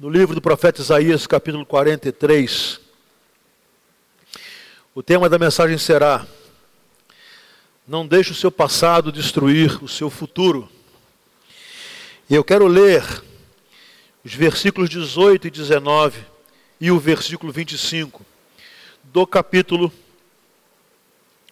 no 0.00 0.08
livro 0.08 0.34
do 0.34 0.40
profeta 0.40 0.80
Isaías, 0.80 1.26
capítulo 1.26 1.66
43. 1.66 2.80
O 4.94 5.02
tema 5.02 5.28
da 5.28 5.38
mensagem 5.38 5.76
será: 5.76 6.26
Não 7.86 8.06
deixe 8.06 8.32
o 8.32 8.34
seu 8.34 8.50
passado 8.50 9.12
destruir 9.12 9.84
o 9.84 9.86
seu 9.86 10.08
futuro. 10.08 10.66
E 12.30 12.34
eu 12.34 12.42
quero 12.42 12.66
ler 12.66 13.04
os 14.24 14.32
versículos 14.32 14.88
18 14.88 15.48
e 15.48 15.50
19 15.50 16.24
e 16.80 16.90
o 16.90 16.98
versículo 16.98 17.52
25 17.52 18.24
do 19.04 19.26
capítulo 19.26 19.92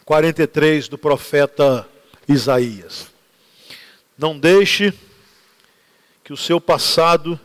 43 0.07 0.89
do 0.89 0.97
profeta 0.97 1.87
Isaías. 2.27 3.11
Não 4.17 4.39
deixe 4.39 4.95
que 6.25 6.33
o 6.33 6.37
seu 6.37 6.59
passado 6.59 7.39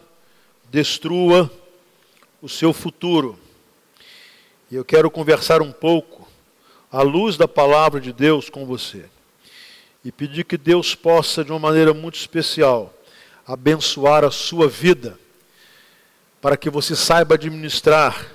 destrua 0.74 1.52
o 2.42 2.50
seu 2.50 2.74
futuro. 2.74 3.38
E 4.72 4.76
eu 4.76 4.84
quero 4.84 5.12
conversar 5.12 5.62
um 5.62 5.72
pouco 5.72 6.28
à 6.92 7.04
luz 7.04 7.38
da 7.38 7.48
palavra 7.48 8.02
de 8.02 8.12
Deus 8.12 8.50
com 8.50 8.66
você. 8.66 9.06
E 10.04 10.12
pedir 10.12 10.44
que 10.44 10.58
Deus 10.58 10.96
possa, 10.96 11.46
de 11.46 11.52
uma 11.52 11.60
maneira 11.60 11.94
muito 11.94 12.16
especial, 12.16 12.92
abençoar 13.46 14.24
a 14.24 14.32
sua 14.32 14.68
vida, 14.68 15.20
para 16.42 16.58
que 16.58 16.72
você 16.72 16.96
saiba 16.96 17.36
administrar 17.36 18.34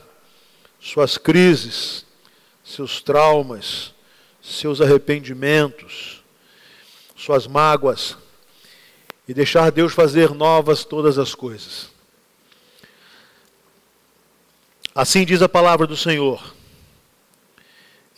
suas 0.79 1.19
crises, 1.19 2.07
seus 2.63 3.03
traumas, 3.03 3.93
seus 4.41 4.81
arrependimentos, 4.81 6.23
suas 7.17 7.49
mágoas, 7.49 8.17
e 9.27 9.35
deixar 9.35 9.73
Deus 9.73 9.93
fazer 9.93 10.31
novas 10.31 10.85
todas 10.85 11.19
as 11.19 11.35
coisas. 11.35 11.98
Assim 14.99 15.25
diz 15.25 15.41
a 15.43 15.49
palavra 15.49 15.87
do 15.87 15.97
Senhor. 15.97 16.57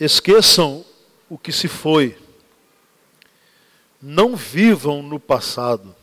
Esqueçam 0.00 0.82
o 1.28 1.36
que 1.36 1.52
se 1.52 1.68
foi. 1.68 2.16
Não 4.00 4.34
vivam 4.34 5.02
no 5.02 5.20
passado. 5.20 5.94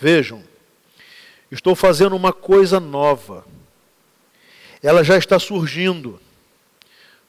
Vejam, 0.00 0.42
estou 1.50 1.76
fazendo 1.76 2.16
uma 2.16 2.32
coisa 2.32 2.80
nova. 2.80 3.44
Ela 4.82 5.04
já 5.04 5.18
está 5.18 5.38
surgindo. 5.38 6.18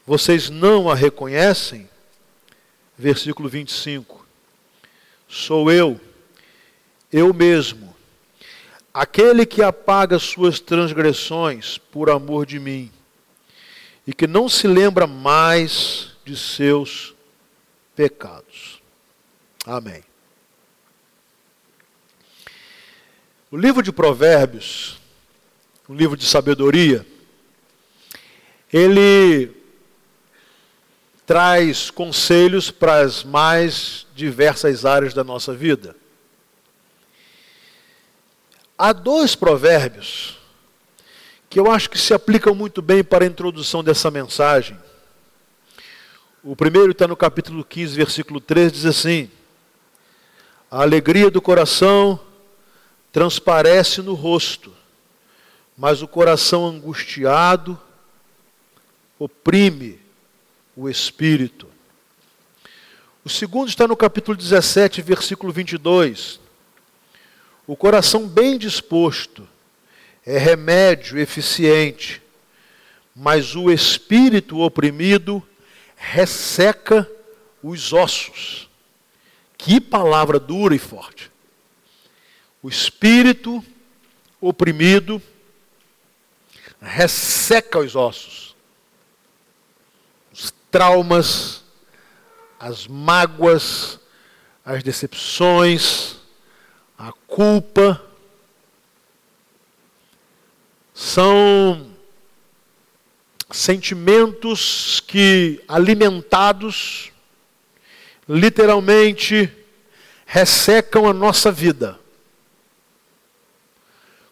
Vocês 0.08 0.50
não 0.50 0.89
a 0.89 0.95
reconhecem? 0.95 1.89
Versículo 2.97 3.50
25. 3.50 4.25
Sou 5.28 5.69
eu, 5.69 6.00
eu 7.11 7.34
mesmo 7.34 7.93
Aquele 8.94 9.46
que 9.46 9.64
apaga 9.64 10.20
suas 10.20 10.60
transgressões 10.60 11.80
por 11.80 12.12
amor 12.12 12.46
de 12.46 12.60
mim 12.60 12.92
e 14.06 14.14
que 14.14 14.28
não 14.28 14.48
se 14.48 14.68
lembra 14.68 15.08
mais 15.08 16.12
de 16.24 16.38
seus 16.38 17.16
pecados. 17.96 18.82
Amém. 19.66 20.04
O 23.50 23.58
livro 23.58 23.82
de 23.82 23.92
Provérbios, 23.92 25.00
um 25.90 25.96
livro 25.96 26.16
de 26.16 26.26
sabedoria, 26.26 27.06
ele 28.72 29.52
traz 31.26 31.90
conselhos 31.90 32.70
para 32.70 33.00
as 33.02 33.24
mais 33.24 34.06
diversas 34.16 34.86
áreas 34.86 35.14
da 35.14 35.24
nossa 35.24 35.54
vida. 35.54 35.96
Há 38.86 38.92
dois 38.92 39.34
provérbios 39.34 40.38
que 41.50 41.58
eu 41.58 41.72
acho 41.72 41.89
que 41.89 41.98
se 41.98 42.14
aplicam 42.14 42.53
muito 42.53 42.81
bem 42.81 43.02
para 43.02 43.23
a 43.23 43.28
introdução 43.28 43.81
dessa 43.81 44.12
mensagem. 44.12 44.78
O 46.44 46.53
primeiro 46.53 46.91
está 46.91 47.08
no 47.08 47.16
capítulo 47.16 47.63
15, 47.63 47.96
versículo 47.96 48.41
3, 48.41 48.74
diz 48.74 48.85
assim: 48.85 49.31
A 50.69 50.81
alegria 50.81 51.31
do 51.31 51.41
coração 51.41 52.19
transparece 53.09 54.02
no 54.02 54.16
rosto, 54.16 54.74
mas 55.78 56.02
o 56.02 56.08
coração 56.08 56.68
angustiado 56.68 57.79
oprime 59.18 59.97
o 60.75 60.90
espírito. 60.90 61.69
O 63.24 63.29
segundo 63.29 63.69
está 63.69 63.88
no 63.88 63.96
capítulo 63.96 64.35
17, 64.35 65.02
versículo 65.02 65.53
22. 65.53 66.43
O 67.66 67.75
coração 67.78 68.28
bem 68.28 68.57
disposto 68.57 69.47
é 70.25 70.38
remédio 70.38 71.18
eficiente, 71.18 72.22
mas 73.16 73.56
o 73.56 73.72
espírito 73.72 74.59
oprimido 74.59 75.41
resseca 75.96 77.09
os 77.62 77.94
ossos. 77.94 78.69
Que 79.57 79.79
palavra 79.79 80.40
dura 80.40 80.75
e 80.75 80.79
forte. 80.79 81.31
O 82.62 82.68
espírito 82.68 83.63
oprimido 84.41 85.22
resseca 86.81 87.79
os 87.79 87.96
ossos. 87.96 88.53
Os 90.34 90.53
traumas, 90.69 91.63
as 92.59 92.88
mágoas, 92.88 94.00
as 94.66 94.84
decepções, 94.84 96.18
a 97.06 97.12
culpa, 97.28 98.02
são 100.94 101.91
sentimentos 103.52 105.02
que, 105.02 105.62
alimentados, 105.68 107.12
literalmente 108.28 109.52
ressecam 110.25 111.06
a 111.06 111.12
nossa 111.12 111.52
vida. 111.52 112.00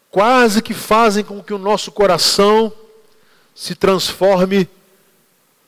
Quase 0.10 0.62
que 0.62 0.74
fazem 0.74 1.26
com 1.26 1.44
que 1.44 1.54
o 1.54 1.58
nosso 1.58 1.92
coração 1.92 2.72
se 3.54 3.76
transforme 3.76 4.66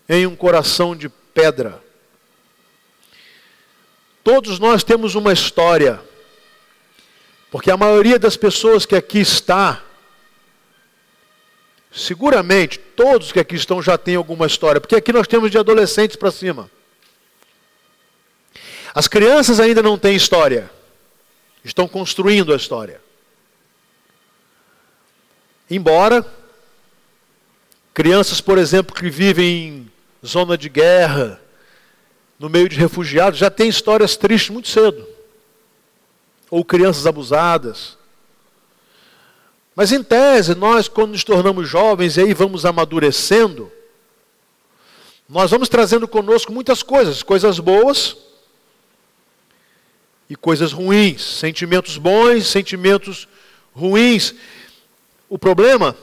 em 0.08 0.26
um 0.26 0.38
coração 0.38 0.96
de 0.96 1.10
pedra. 1.10 1.84
Todos 4.24 4.58
nós 4.58 4.86
temos 4.86 5.16
uma 5.16 5.34
história 5.34 6.13
porque 7.54 7.70
a 7.70 7.78
maioria 7.78 8.18
das 8.18 8.36
pessoas 8.36 8.84
que 8.84 8.96
aqui 8.96 9.20
está, 9.20 9.84
seguramente 11.92 12.80
todos 12.80 13.32
que 13.32 13.40
aqui 13.40 13.54
estão 13.54 13.80
já 13.80 13.96
têm 13.96 14.16
alguma 14.16 14.48
história, 14.48 14.82
porque 14.82 14.96
aqui 14.96 15.14
nós 15.14 15.28
temos 15.28 15.52
de 15.52 15.60
adolescentes 15.60 16.16
para 16.16 16.32
cima. 16.32 16.68
As 18.92 19.08
crianças 19.08 19.60
ainda 19.60 19.84
não 19.84 20.00
têm 20.00 20.16
história, 20.16 20.68
estão 21.64 21.88
construindo 21.88 22.52
a 22.52 22.56
história. 22.56 23.00
Embora 25.70 26.26
crianças, 27.94 28.42
por 28.42 28.58
exemplo, 28.58 28.96
que 28.96 29.12
vivem 29.12 29.92
em 30.24 30.28
zona 30.28 30.58
de 30.58 30.70
guerra, 30.70 31.40
no 32.40 32.50
meio 32.50 32.68
de 32.68 32.78
refugiados, 32.78 33.38
já 33.38 33.52
têm 33.52 33.70
histórias 33.70 34.18
tristes 34.18 34.50
muito 34.50 34.70
cedo 34.70 35.13
ou 36.54 36.64
crianças 36.64 37.08
abusadas. 37.08 37.98
Mas 39.76 39.92
em 39.92 40.04
tese, 40.04 40.54
nós, 40.54 40.88
quando 40.88 41.14
nos 41.14 41.24
tornamos 41.24 41.68
jovens 41.68 42.16
e 42.16 42.22
aí 42.22 42.32
vamos 42.32 42.64
amadurecendo, 42.64 43.72
nós 45.28 45.50
vamos 45.50 45.68
trazendo 45.68 46.08
conosco 46.08 46.54
muitas 46.54 46.84
coisas, 46.84 47.24
coisas 47.24 47.58
boas 47.58 48.16
e 50.30 50.36
coisas 50.36 50.72
ruins, 50.72 51.24
sentimentos 51.24 51.98
bons, 51.98 52.46
sentimentos 52.46 53.28
ruins. 53.76 54.36
O 55.28 55.40
problema 55.40 55.98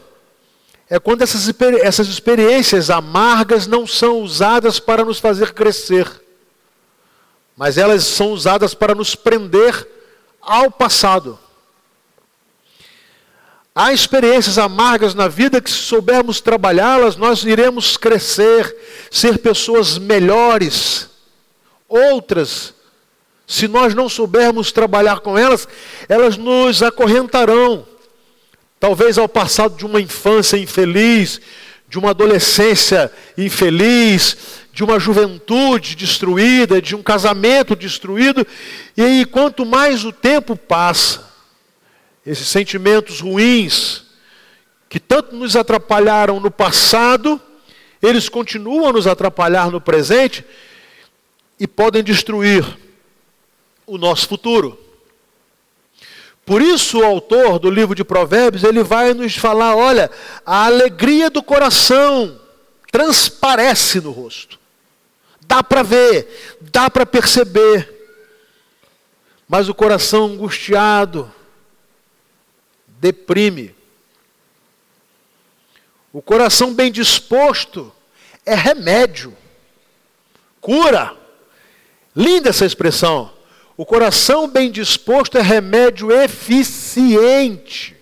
é 0.89 0.99
quando 0.99 1.23
essas, 1.23 1.49
essas 1.81 2.09
experiências 2.09 2.91
amargas 2.91 3.69
não 3.69 3.87
são 3.87 4.21
usadas 4.21 4.81
para 4.81 5.05
nos 5.05 5.21
fazer 5.21 5.53
crescer, 5.55 6.09
mas 7.57 7.79
elas 7.79 8.03
são 8.03 8.33
usadas 8.33 8.75
para 8.75 8.97
nos 8.97 9.15
prender 9.15 10.00
ao 10.41 10.71
passado. 10.71 11.39
Há 13.75 13.93
experiências 13.93 14.59
amargas 14.59 15.15
na 15.15 15.29
vida 15.29 15.61
que, 15.61 15.71
se 15.71 15.77
soubermos 15.77 16.41
trabalhá-las, 16.41 17.17
nós 17.17 17.45
iremos 17.45 17.97
crescer, 17.97 18.77
ser 19.11 19.39
pessoas 19.39 19.97
melhores. 19.97 21.09
Outras, 21.89 22.75
se 23.47 23.67
nós 23.69 23.95
não 23.95 24.09
soubermos 24.09 24.73
trabalhar 24.73 25.21
com 25.21 25.39
elas, 25.39 25.67
elas 26.09 26.37
nos 26.37 26.83
acorrentarão. 26.83 27.87
Talvez 28.79 29.19
ao 29.19 29.29
passado 29.29 29.77
de 29.77 29.85
uma 29.85 30.01
infância 30.01 30.57
infeliz, 30.57 31.41
de 31.89 31.99
uma 31.99 32.11
adolescência 32.11 33.13
infeliz, 33.37 34.37
de 34.81 34.85
uma 34.85 34.99
juventude 34.99 35.95
destruída, 35.95 36.81
de 36.81 36.97
um 36.97 37.03
casamento 37.03 37.77
destruído, 37.77 38.47
e 38.97 39.03
aí 39.03 39.27
quanto 39.27 39.67
mais 39.67 40.07
o 40.07 40.11
tempo 40.11 40.57
passa, 40.57 41.31
esses 42.25 42.49
sentimentos 42.49 43.21
ruins 43.21 44.05
que 44.89 44.99
tanto 44.99 45.37
nos 45.37 45.55
atrapalharam 45.55 46.41
no 46.41 46.51
passado, 46.51 47.39
eles 48.01 48.27
continuam 48.27 48.89
a 48.89 48.93
nos 48.95 49.07
atrapalhar 49.07 49.71
no 49.71 49.83
presente 49.83 50.43
e 51.59 51.67
podem 51.69 52.03
destruir 52.03 52.65
o 53.87 53.99
nosso 53.99 54.29
futuro. 54.29 54.81
Por 56.47 56.63
isso 56.63 57.01
o 57.01 57.05
autor 57.05 57.59
do 57.59 57.71
livro 57.71 57.95
de 57.95 58.03
Provérbios, 58.03 58.65
ele 58.65 58.83
vai 58.83 59.13
nos 59.13 59.37
falar, 59.37 59.77
olha, 59.77 60.11
a 60.47 60.65
alegria 60.65 61.29
do 61.29 61.43
coração 61.43 62.41
transparece 62.91 64.01
no 64.01 64.11
rosto. 64.11 64.60
Dá 65.51 65.65
para 65.65 65.83
ver, 65.83 66.57
dá 66.61 66.89
para 66.89 67.05
perceber. 67.05 67.93
Mas 69.49 69.69
o 69.69 69.75
coração 69.75 70.27
angustiado 70.27 71.29
deprime. 72.87 73.75
O 76.13 76.23
coração 76.23 76.73
bem 76.73 76.93
disposto 76.93 77.93
é 78.47 78.55
remédio, 78.55 79.37
cura. 80.61 81.17
Linda 82.15 82.51
essa 82.51 82.65
expressão. 82.65 83.33
O 83.77 83.85
coração 83.85 84.47
bem 84.47 84.71
disposto 84.71 85.37
é 85.37 85.43
remédio 85.43 86.13
eficiente. 86.13 87.97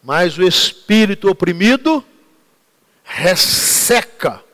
Mas 0.00 0.38
o 0.38 0.44
espírito 0.44 1.28
oprimido 1.28 2.04
resseca 3.02 4.44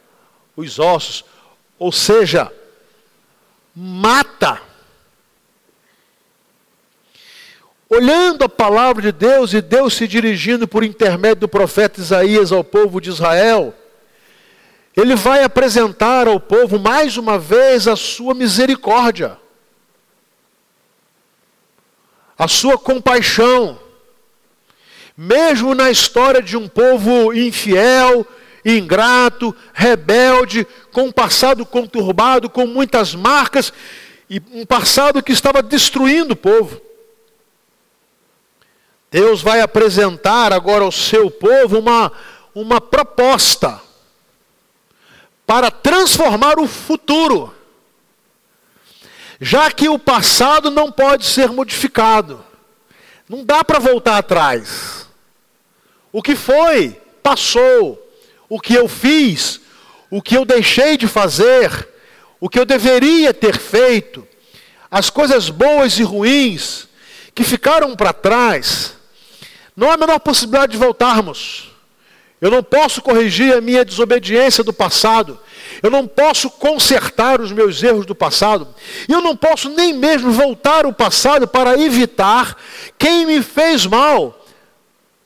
os 0.57 0.79
ossos, 0.79 1.25
ou 1.79 1.93
seja, 1.93 2.53
mata. 3.75 4.61
Olhando 7.89 8.45
a 8.45 8.49
palavra 8.49 9.03
de 9.03 9.13
Deus 9.13 9.53
e 9.53 9.61
Deus 9.61 9.95
se 9.95 10.09
dirigindo 10.09 10.67
por 10.67 10.83
intermédio 10.83 11.43
do 11.43 11.49
profeta 11.49 12.01
Isaías 12.01 12.51
ao 12.51 12.65
povo 12.65 13.01
de 13.01 13.11
Israel, 13.11 13.75
ele 14.97 15.15
vai 15.15 15.45
apresentar 15.45 16.27
ao 16.27 16.41
povo 16.41 16.79
mais 16.79 17.17
uma 17.17 17.39
vez 17.39 17.87
a 17.87 17.97
sua 17.97 18.35
misericórdia 18.35 19.39
a 22.39 22.49
sua 22.49 22.77
compaixão, 22.77 23.79
mesmo 25.17 25.75
na 25.75 25.91
história 25.91 26.43
de 26.43 26.57
um 26.57 26.69
povo 26.69 27.33
infiel, 27.33 28.27
ingrato, 28.65 29.55
rebelde, 29.73 30.67
com 30.93 31.05
um 31.05 31.13
passado 31.13 31.67
conturbado, 31.67 32.49
com 32.49 32.67
muitas 32.67 33.15
marcas, 33.15 33.73
e 34.29 34.41
um 34.53 34.65
passado 34.65 35.23
que 35.23 35.33
estava 35.33 35.63
destruindo 35.63 36.33
o 36.33 36.37
povo. 36.37 36.81
Deus 39.11 39.43
vai 39.43 39.61
apresentar 39.61 40.53
agora 40.53 40.85
ao 40.85 40.91
seu 40.91 41.31
povo 41.31 41.79
uma, 41.79 42.11
uma 42.55 42.81
proposta 42.81 43.81
para 45.47 45.71
transformar 45.71 46.59
o 46.59 46.67
futuro 46.67 47.55
já 49.41 49.71
que 49.71 49.89
o 49.89 49.99
passado 49.99 50.71
não 50.71 50.91
pode 50.91 51.27
ser 51.27 51.51
modificado. 51.51 52.45
Não 53.29 53.45
dá 53.45 53.65
para 53.65 53.79
voltar 53.79 54.19
atrás. 54.19 55.07
O 56.13 56.23
que 56.23 56.37
foi, 56.37 57.01
passou. 57.23 58.01
O 58.55 58.61
que 58.61 58.73
eu 58.73 58.87
fiz, 58.87 59.61
o 60.09 60.23
que 60.23 60.37
eu 60.37 60.45
deixei 60.45 60.97
de 60.97 61.09
fazer, 61.09 61.89
o 62.39 62.49
que 62.49 62.57
eu 62.57 62.65
deveria 62.65 63.35
ter 63.35 63.59
feito, 63.59 64.25
as 64.89 65.11
coisas 65.11 65.51
boas 65.51 65.99
e 65.99 66.05
ruins 66.05 66.87
que 67.35 67.43
ficaram 67.43 67.97
para 67.97 68.13
trás, 68.13 68.93
não 69.77 69.91
há 69.91 69.95
a 69.95 69.97
menor 69.97 70.21
possibilidade 70.21 70.71
de 70.71 70.79
voltarmos. 70.79 71.73
Eu 72.41 72.49
não 72.49 72.63
posso 72.63 73.03
corrigir 73.03 73.53
a 73.53 73.61
minha 73.61 73.85
desobediência 73.85 74.63
do 74.63 74.73
passado. 74.73 75.37
Eu 75.83 75.91
não 75.91 76.07
posso 76.07 76.49
consertar 76.49 77.41
os 77.41 77.51
meus 77.51 77.83
erros 77.83 78.07
do 78.07 78.15
passado. 78.15 78.73
E 79.09 79.13
eu 79.13 79.21
não 79.21 79.37
posso 79.37 79.69
nem 79.69 79.93
mesmo 79.93 80.31
voltar 80.31 80.85
ao 80.85 80.93
passado 80.93 81.49
para 81.49 81.77
evitar 81.81 82.57
quem 82.97 83.27
me 83.27 83.43
fez 83.43 83.85
mal, 83.85 84.44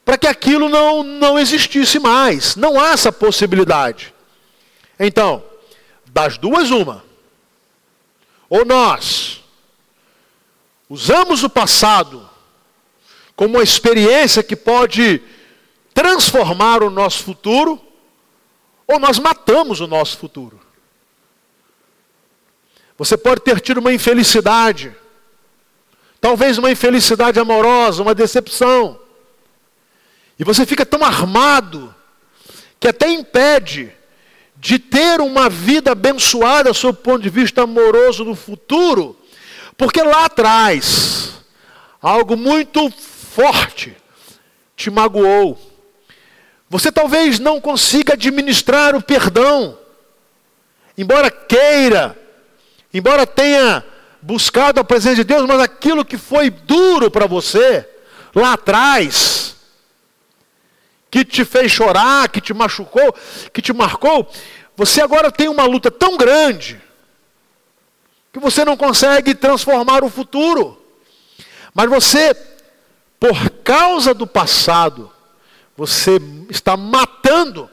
para 0.08 0.16
que 0.16 0.26
aquilo 0.26 0.70
não, 0.70 1.02
não 1.02 1.38
existisse 1.38 1.98
mais. 1.98 2.56
Não 2.56 2.80
há 2.80 2.92
essa 2.92 3.12
possibilidade. 3.12 4.14
Então, 4.98 5.44
das 6.06 6.38
duas, 6.38 6.70
uma. 6.70 7.04
Ou 8.48 8.64
nós 8.64 9.44
usamos 10.88 11.44
o 11.44 11.50
passado 11.50 12.26
como 13.36 13.58
uma 13.58 13.62
experiência 13.62 14.42
que 14.42 14.56
pode 14.56 15.20
transformar 15.92 16.82
o 16.82 16.88
nosso 16.88 17.22
futuro, 17.22 17.78
ou 18.86 18.98
nós 18.98 19.18
matamos 19.18 19.78
o 19.82 19.86
nosso 19.86 20.16
futuro. 20.16 20.58
Você 22.96 23.14
pode 23.18 23.42
ter 23.42 23.60
tido 23.60 23.76
uma 23.76 23.92
infelicidade, 23.92 24.96
talvez 26.18 26.56
uma 26.56 26.70
infelicidade 26.70 27.38
amorosa, 27.38 28.02
uma 28.02 28.14
decepção, 28.14 28.98
e 30.38 30.44
você 30.44 30.64
fica 30.64 30.86
tão 30.86 31.04
armado 31.04 31.94
que 32.78 32.88
até 32.88 33.10
impede 33.10 33.92
de 34.56 34.78
ter 34.78 35.20
uma 35.20 35.48
vida 35.48 35.92
abençoada 35.92 36.72
sob 36.72 36.98
o 36.98 37.02
ponto 37.02 37.22
de 37.22 37.30
vista 37.30 37.62
amoroso 37.62 38.24
no 38.24 38.34
futuro, 38.34 39.16
porque 39.76 40.02
lá 40.02 40.26
atrás 40.26 41.34
algo 42.00 42.36
muito 42.36 42.90
forte 42.90 43.96
te 44.76 44.90
magoou. 44.90 45.58
Você 46.70 46.92
talvez 46.92 47.38
não 47.38 47.60
consiga 47.60 48.12
administrar 48.12 48.94
o 48.94 49.02
perdão, 49.02 49.78
embora 50.96 51.30
queira, 51.30 52.16
embora 52.92 53.26
tenha 53.26 53.84
buscado 54.20 54.80
a 54.80 54.84
presença 54.84 55.16
de 55.16 55.24
Deus, 55.24 55.46
mas 55.46 55.60
aquilo 55.60 56.04
que 56.04 56.18
foi 56.18 56.50
duro 56.50 57.10
para 57.10 57.26
você 57.26 57.88
lá 58.34 58.52
atrás, 58.52 59.47
que 61.10 61.24
te 61.24 61.44
fez 61.44 61.70
chorar, 61.70 62.28
que 62.28 62.40
te 62.40 62.52
machucou, 62.52 63.14
que 63.52 63.62
te 63.62 63.72
marcou, 63.72 64.28
você 64.76 65.00
agora 65.00 65.30
tem 65.32 65.48
uma 65.48 65.64
luta 65.64 65.90
tão 65.90 66.16
grande 66.16 66.80
que 68.32 68.38
você 68.38 68.64
não 68.64 68.76
consegue 68.76 69.34
transformar 69.34 70.04
o 70.04 70.10
futuro. 70.10 70.80
Mas 71.74 71.88
você, 71.88 72.34
por 73.18 73.50
causa 73.64 74.12
do 74.12 74.26
passado, 74.26 75.10
você 75.76 76.20
está 76.50 76.76
matando 76.76 77.68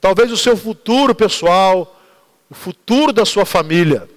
talvez 0.00 0.30
o 0.30 0.36
seu 0.36 0.56
futuro 0.56 1.14
pessoal, 1.14 1.98
o 2.50 2.54
futuro 2.54 3.12
da 3.12 3.24
sua 3.24 3.44
família. 3.44 4.08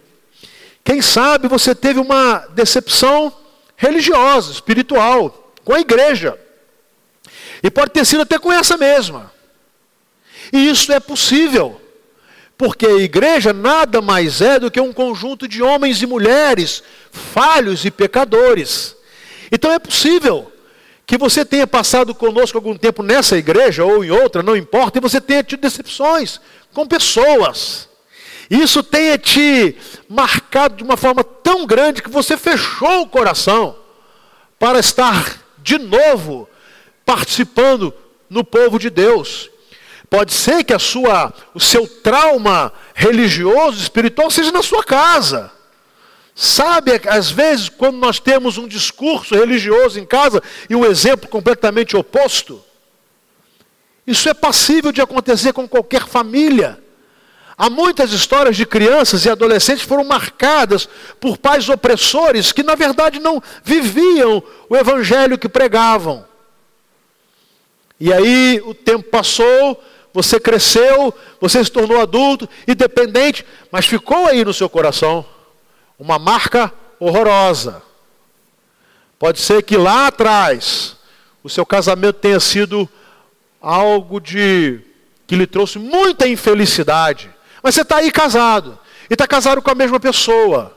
Quem 0.83 1.01
sabe 1.01 1.47
você 1.47 1.73
teve 1.75 1.99
uma 1.99 2.39
decepção 2.49 3.33
religiosa, 3.75 4.51
espiritual, 4.51 5.53
com 5.63 5.73
a 5.73 5.79
igreja. 5.79 6.37
E 7.61 7.69
pode 7.69 7.91
ter 7.91 8.05
sido 8.05 8.21
até 8.21 8.37
com 8.39 8.51
essa 8.51 8.77
mesma. 8.77 9.31
E 10.51 10.69
isso 10.69 10.91
é 10.91 10.99
possível. 10.99 11.79
Porque 12.57 12.85
a 12.85 12.95
igreja 12.95 13.53
nada 13.53 14.01
mais 14.01 14.41
é 14.41 14.59
do 14.59 14.69
que 14.69 14.81
um 14.81 14.91
conjunto 14.91 15.47
de 15.47 15.63
homens 15.63 16.01
e 16.01 16.05
mulheres 16.05 16.83
falhos 17.11 17.85
e 17.85 17.91
pecadores. 17.91 18.95
Então 19.51 19.71
é 19.71 19.79
possível 19.79 20.51
que 21.05 21.17
você 21.17 21.43
tenha 21.43 21.65
passado 21.65 22.13
conosco 22.13 22.57
algum 22.57 22.77
tempo 22.77 23.01
nessa 23.01 23.37
igreja 23.37 23.83
ou 23.83 24.03
em 24.03 24.11
outra, 24.11 24.43
não 24.43 24.55
importa, 24.55 24.97
e 24.99 25.01
você 25.01 25.19
tenha 25.19 25.43
tido 25.43 25.61
decepções 25.61 26.39
com 26.73 26.85
pessoas. 26.85 27.89
Isso 28.49 28.83
tenha 28.83 29.17
te 29.17 29.75
marcado 30.07 30.75
de 30.75 30.83
uma 30.83 30.97
forma 30.97 31.23
tão 31.23 31.65
grande 31.65 32.01
que 32.01 32.09
você 32.09 32.35
fechou 32.35 33.01
o 33.01 33.07
coração 33.07 33.75
para 34.59 34.79
estar 34.79 35.41
de 35.59 35.77
novo 35.77 36.47
participando 37.09 37.91
no 38.29 38.43
povo 38.43 38.77
de 38.77 38.91
Deus. 38.91 39.49
Pode 40.11 40.31
ser 40.31 40.63
que 40.63 40.71
a 40.71 40.77
sua, 40.77 41.33
o 41.55 41.59
seu 41.59 41.87
trauma 41.87 42.71
religioso, 42.93 43.81
espiritual, 43.81 44.29
seja 44.29 44.51
na 44.51 44.61
sua 44.61 44.83
casa. 44.83 45.51
Sabe, 46.35 47.01
às 47.07 47.31
vezes, 47.31 47.67
quando 47.67 47.97
nós 47.97 48.19
temos 48.19 48.59
um 48.59 48.67
discurso 48.67 49.33
religioso 49.33 49.99
em 49.99 50.05
casa 50.05 50.39
e 50.69 50.75
um 50.75 50.85
exemplo 50.85 51.27
completamente 51.27 51.97
oposto? 51.97 52.63
Isso 54.05 54.29
é 54.29 54.33
passível 54.35 54.91
de 54.91 55.01
acontecer 55.01 55.51
com 55.51 55.67
qualquer 55.67 56.05
família. 56.05 56.77
Há 57.57 57.71
muitas 57.71 58.13
histórias 58.13 58.55
de 58.55 58.67
crianças 58.67 59.25
e 59.25 59.31
adolescentes 59.31 59.83
foram 59.83 60.03
marcadas 60.03 60.87
por 61.19 61.39
pais 61.39 61.67
opressores 61.69 62.51
que, 62.51 62.61
na 62.61 62.75
verdade, 62.75 63.19
não 63.19 63.41
viviam 63.63 64.43
o 64.69 64.77
evangelho 64.77 65.39
que 65.39 65.49
pregavam. 65.49 66.28
E 67.99 68.13
aí 68.13 68.61
o 68.65 68.73
tempo 68.73 69.03
passou, 69.09 69.83
você 70.13 70.39
cresceu, 70.39 71.13
você 71.39 71.63
se 71.63 71.71
tornou 71.71 71.99
adulto, 71.99 72.47
independente, 72.67 73.45
mas 73.71 73.85
ficou 73.85 74.27
aí 74.27 74.43
no 74.43 74.53
seu 74.53 74.69
coração 74.69 75.25
uma 75.97 76.17
marca 76.17 76.73
horrorosa. 76.99 77.83
Pode 79.17 79.39
ser 79.39 79.61
que 79.63 79.75
lá 79.75 80.07
atrás 80.07 80.95
o 81.43 81.49
seu 81.49 81.65
casamento 81.65 82.15
tenha 82.15 82.39
sido 82.39 82.87
algo 83.61 84.19
de 84.19 84.79
que 85.27 85.35
lhe 85.35 85.45
trouxe 85.45 85.77
muita 85.77 86.27
infelicidade. 86.27 87.29
Mas 87.61 87.75
você 87.75 87.81
está 87.81 87.97
aí 87.97 88.11
casado, 88.11 88.79
e 89.09 89.13
está 89.13 89.27
casado 89.27 89.61
com 89.61 89.69
a 89.69 89.75
mesma 89.75 89.99
pessoa. 89.99 90.75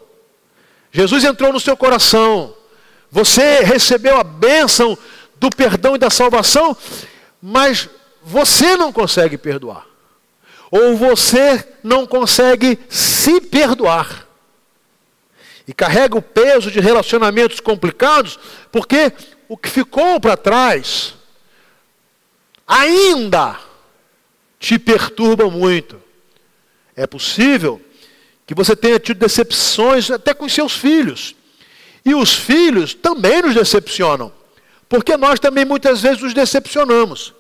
Jesus 0.91 1.25
entrou 1.25 1.53
no 1.53 1.61
seu 1.61 1.77
coração, 1.77 2.55
você 3.11 3.61
recebeu 3.61 4.19
a 4.19 4.25
bênção 4.25 4.99
do 5.37 5.49
perdão 5.49 5.95
e 5.95 5.99
da 5.99 6.11
salvação, 6.11 6.77
mas 7.43 7.89
você 8.23 8.77
não 8.77 8.93
consegue 8.93 9.37
perdoar. 9.37 9.85
Ou 10.71 10.97
você 10.97 11.69
não 11.83 12.07
consegue 12.07 12.79
se 12.89 13.41
perdoar. 13.41 14.29
E 15.67 15.75
carrega 15.75 16.17
o 16.17 16.23
peso 16.23 16.71
de 16.71 16.81
relacionamentos 16.81 17.61
complicados, 17.61 18.39
porque 18.71 19.13
o 19.49 19.57
que 19.57 19.69
ficou 19.69 20.21
para 20.21 20.37
trás 20.37 21.15
ainda 22.67 23.59
te 24.59 24.79
perturba 24.79 25.51
muito. 25.51 26.01
É 26.97 27.07
possível 27.07 27.81
que 28.47 28.55
você 28.55 28.77
tenha 28.77 28.99
tido 28.99 29.19
decepções 29.19 30.11
até 30.11 30.33
com 30.33 30.49
seus 30.49 30.75
filhos. 30.75 31.35
E 32.05 32.15
os 32.15 32.35
filhos 32.35 32.95
também 32.95 33.43
nos 33.43 33.55
decepcionam, 33.55 34.33
porque 34.93 35.17
nós 35.17 35.41
também 35.41 35.65
muitas 35.65 36.03
vezes 36.03 36.21
nos 36.21 36.35
decepcionamos. 36.35 37.33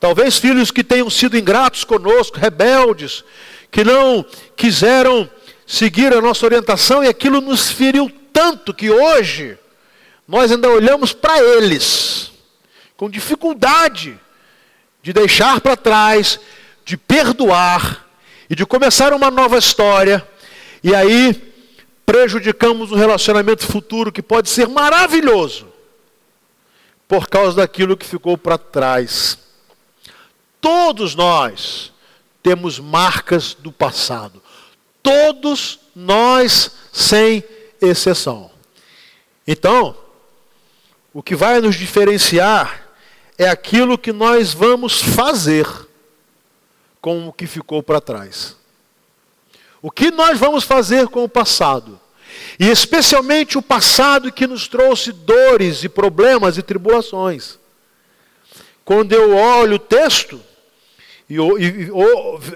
Talvez 0.00 0.38
filhos 0.38 0.70
que 0.70 0.82
tenham 0.82 1.10
sido 1.10 1.36
ingratos 1.36 1.84
conosco, 1.84 2.38
rebeldes, 2.38 3.22
que 3.70 3.84
não 3.84 4.24
quiseram 4.56 5.30
seguir 5.66 6.14
a 6.14 6.20
nossa 6.22 6.46
orientação 6.46 7.04
e 7.04 7.08
aquilo 7.08 7.42
nos 7.42 7.70
feriu 7.70 8.10
tanto 8.32 8.72
que 8.72 8.88
hoje 8.88 9.58
nós 10.26 10.50
ainda 10.50 10.70
olhamos 10.70 11.12
para 11.12 11.38
eles 11.38 12.32
com 12.96 13.10
dificuldade 13.10 14.18
de 15.02 15.12
deixar 15.12 15.60
para 15.60 15.76
trás, 15.76 16.40
de 16.86 16.96
perdoar 16.96 18.06
e 18.48 18.54
de 18.54 18.64
começar 18.64 19.12
uma 19.12 19.30
nova 19.30 19.58
história. 19.58 20.26
E 20.82 20.94
aí 20.94 21.53
prejudicamos 22.04 22.92
um 22.92 22.96
relacionamento 22.96 23.66
futuro 23.66 24.12
que 24.12 24.22
pode 24.22 24.48
ser 24.48 24.68
maravilhoso 24.68 25.66
por 27.08 27.28
causa 27.28 27.56
daquilo 27.56 27.96
que 27.96 28.06
ficou 28.06 28.36
para 28.36 28.58
trás. 28.58 29.38
Todos 30.60 31.14
nós 31.14 31.92
temos 32.42 32.78
marcas 32.78 33.54
do 33.54 33.70
passado. 33.70 34.42
Todos 35.02 35.80
nós, 35.94 36.70
sem 36.92 37.44
exceção. 37.80 38.50
Então, 39.46 39.96
o 41.12 41.22
que 41.22 41.36
vai 41.36 41.60
nos 41.60 41.76
diferenciar 41.76 42.88
é 43.36 43.48
aquilo 43.48 43.98
que 43.98 44.12
nós 44.12 44.52
vamos 44.52 45.00
fazer 45.00 45.66
com 47.00 47.28
o 47.28 47.32
que 47.32 47.46
ficou 47.46 47.82
para 47.82 48.00
trás. 48.00 48.56
O 49.84 49.90
que 49.90 50.10
nós 50.10 50.38
vamos 50.38 50.64
fazer 50.64 51.08
com 51.08 51.24
o 51.24 51.28
passado? 51.28 52.00
E 52.58 52.70
especialmente 52.70 53.58
o 53.58 53.62
passado 53.62 54.32
que 54.32 54.46
nos 54.46 54.66
trouxe 54.66 55.12
dores 55.12 55.84
e 55.84 55.90
problemas 55.90 56.56
e 56.56 56.62
tribulações. 56.62 57.58
Quando 58.82 59.12
eu 59.12 59.36
olho 59.36 59.76
o 59.76 59.78
texto 59.78 60.40
e, 61.28 61.34
e, 61.34 61.90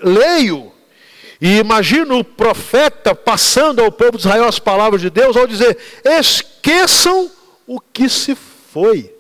leio 0.03 0.73
e 1.39 1.59
imagino 1.59 2.19
o 2.19 2.25
profeta 2.25 3.15
passando 3.15 3.85
ao 3.85 3.93
povo 3.93 4.13
de 4.13 4.21
Israel 4.21 4.47
as 4.47 4.59
palavras 4.59 5.03
de 5.03 5.11
Deus 5.11 5.37
ao 5.37 5.47
dizer: 5.47 5.77
esqueçam 6.03 7.31
o 7.67 7.79
que 7.79 8.09
se 8.09 8.35
foi. 8.35 9.15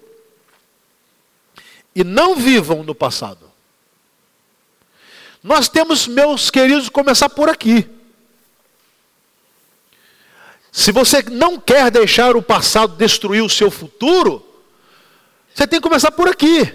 E 1.94 2.02
não 2.02 2.36
vivam 2.36 2.82
no 2.82 2.94
passado. 2.94 3.52
Nós 5.44 5.68
temos, 5.68 6.06
meus 6.06 6.50
queridos, 6.50 6.88
começar 6.88 7.28
por 7.28 7.50
aqui. 7.50 7.97
Se 10.78 10.92
você 10.92 11.24
não 11.28 11.58
quer 11.58 11.90
deixar 11.90 12.36
o 12.36 12.40
passado 12.40 12.94
destruir 12.94 13.42
o 13.42 13.50
seu 13.50 13.68
futuro, 13.68 14.46
você 15.52 15.66
tem 15.66 15.80
que 15.80 15.88
começar 15.88 16.12
por 16.12 16.28
aqui. 16.28 16.72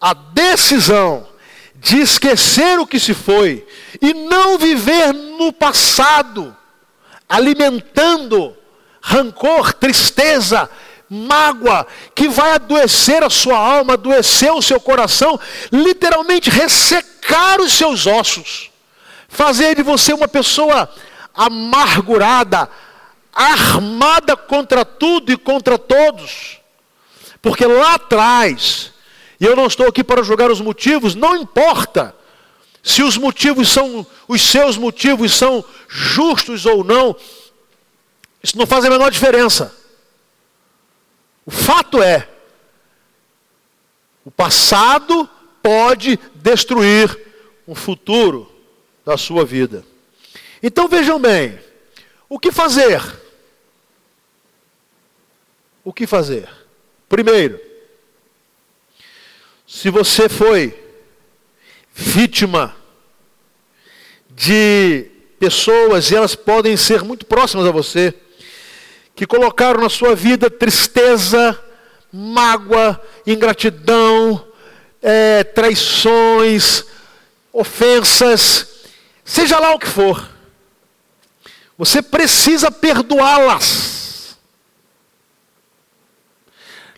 A 0.00 0.14
decisão 0.14 1.26
de 1.74 1.98
esquecer 1.98 2.78
o 2.78 2.86
que 2.86 3.00
se 3.00 3.12
foi 3.12 3.66
e 4.00 4.14
não 4.14 4.56
viver 4.58 5.12
no 5.12 5.52
passado, 5.52 6.56
alimentando 7.28 8.56
rancor, 9.02 9.72
tristeza, 9.72 10.70
mágoa, 11.10 11.88
que 12.14 12.28
vai 12.28 12.52
adoecer 12.52 13.24
a 13.24 13.28
sua 13.28 13.58
alma, 13.58 13.94
adoecer 13.94 14.52
o 14.52 14.62
seu 14.62 14.78
coração, 14.78 15.38
literalmente 15.72 16.48
ressecar 16.48 17.60
os 17.60 17.72
seus 17.72 18.06
ossos, 18.06 18.70
fazer 19.28 19.74
de 19.74 19.82
você 19.82 20.12
uma 20.12 20.28
pessoa 20.28 20.88
amargurada, 21.34 22.68
armada 23.32 24.36
contra 24.36 24.84
tudo 24.84 25.32
e 25.32 25.36
contra 25.36 25.76
todos. 25.76 26.60
Porque 27.42 27.66
lá 27.66 27.94
atrás, 27.94 28.92
e 29.40 29.44
eu 29.44 29.56
não 29.56 29.66
estou 29.66 29.86
aqui 29.86 30.04
para 30.04 30.22
julgar 30.22 30.50
os 30.50 30.60
motivos, 30.60 31.14
não 31.14 31.36
importa 31.36 32.14
se 32.82 33.02
os 33.02 33.16
motivos 33.16 33.70
são, 33.70 34.06
os 34.28 34.42
seus 34.42 34.76
motivos 34.76 35.34
são 35.34 35.64
justos 35.88 36.66
ou 36.66 36.84
não, 36.84 37.16
isso 38.42 38.58
não 38.58 38.66
faz 38.66 38.84
a 38.84 38.90
menor 38.90 39.10
diferença. 39.10 39.74
O 41.46 41.50
fato 41.50 42.02
é, 42.02 42.28
o 44.24 44.30
passado 44.30 45.28
pode 45.62 46.18
destruir 46.34 47.18
o 47.66 47.74
futuro 47.74 48.50
da 49.04 49.16
sua 49.16 49.44
vida. 49.44 49.84
Então 50.66 50.88
vejam 50.88 51.20
bem, 51.20 51.58
o 52.26 52.38
que 52.38 52.50
fazer? 52.50 52.98
O 55.84 55.92
que 55.92 56.06
fazer? 56.06 56.48
Primeiro, 57.06 57.60
se 59.66 59.90
você 59.90 60.26
foi 60.26 60.82
vítima 61.92 62.74
de 64.30 65.10
pessoas, 65.38 66.10
e 66.10 66.16
elas 66.16 66.34
podem 66.34 66.78
ser 66.78 67.02
muito 67.02 67.26
próximas 67.26 67.66
a 67.66 67.70
você, 67.70 68.14
que 69.14 69.26
colocaram 69.26 69.82
na 69.82 69.90
sua 69.90 70.14
vida 70.14 70.48
tristeza, 70.48 71.62
mágoa, 72.10 72.98
ingratidão, 73.26 74.48
é, 75.02 75.44
traições, 75.44 76.86
ofensas, 77.52 78.66
seja 79.22 79.58
lá 79.58 79.74
o 79.74 79.78
que 79.78 79.86
for. 79.86 80.32
Você 81.76 82.00
precisa 82.00 82.70
perdoá-las. 82.70 84.36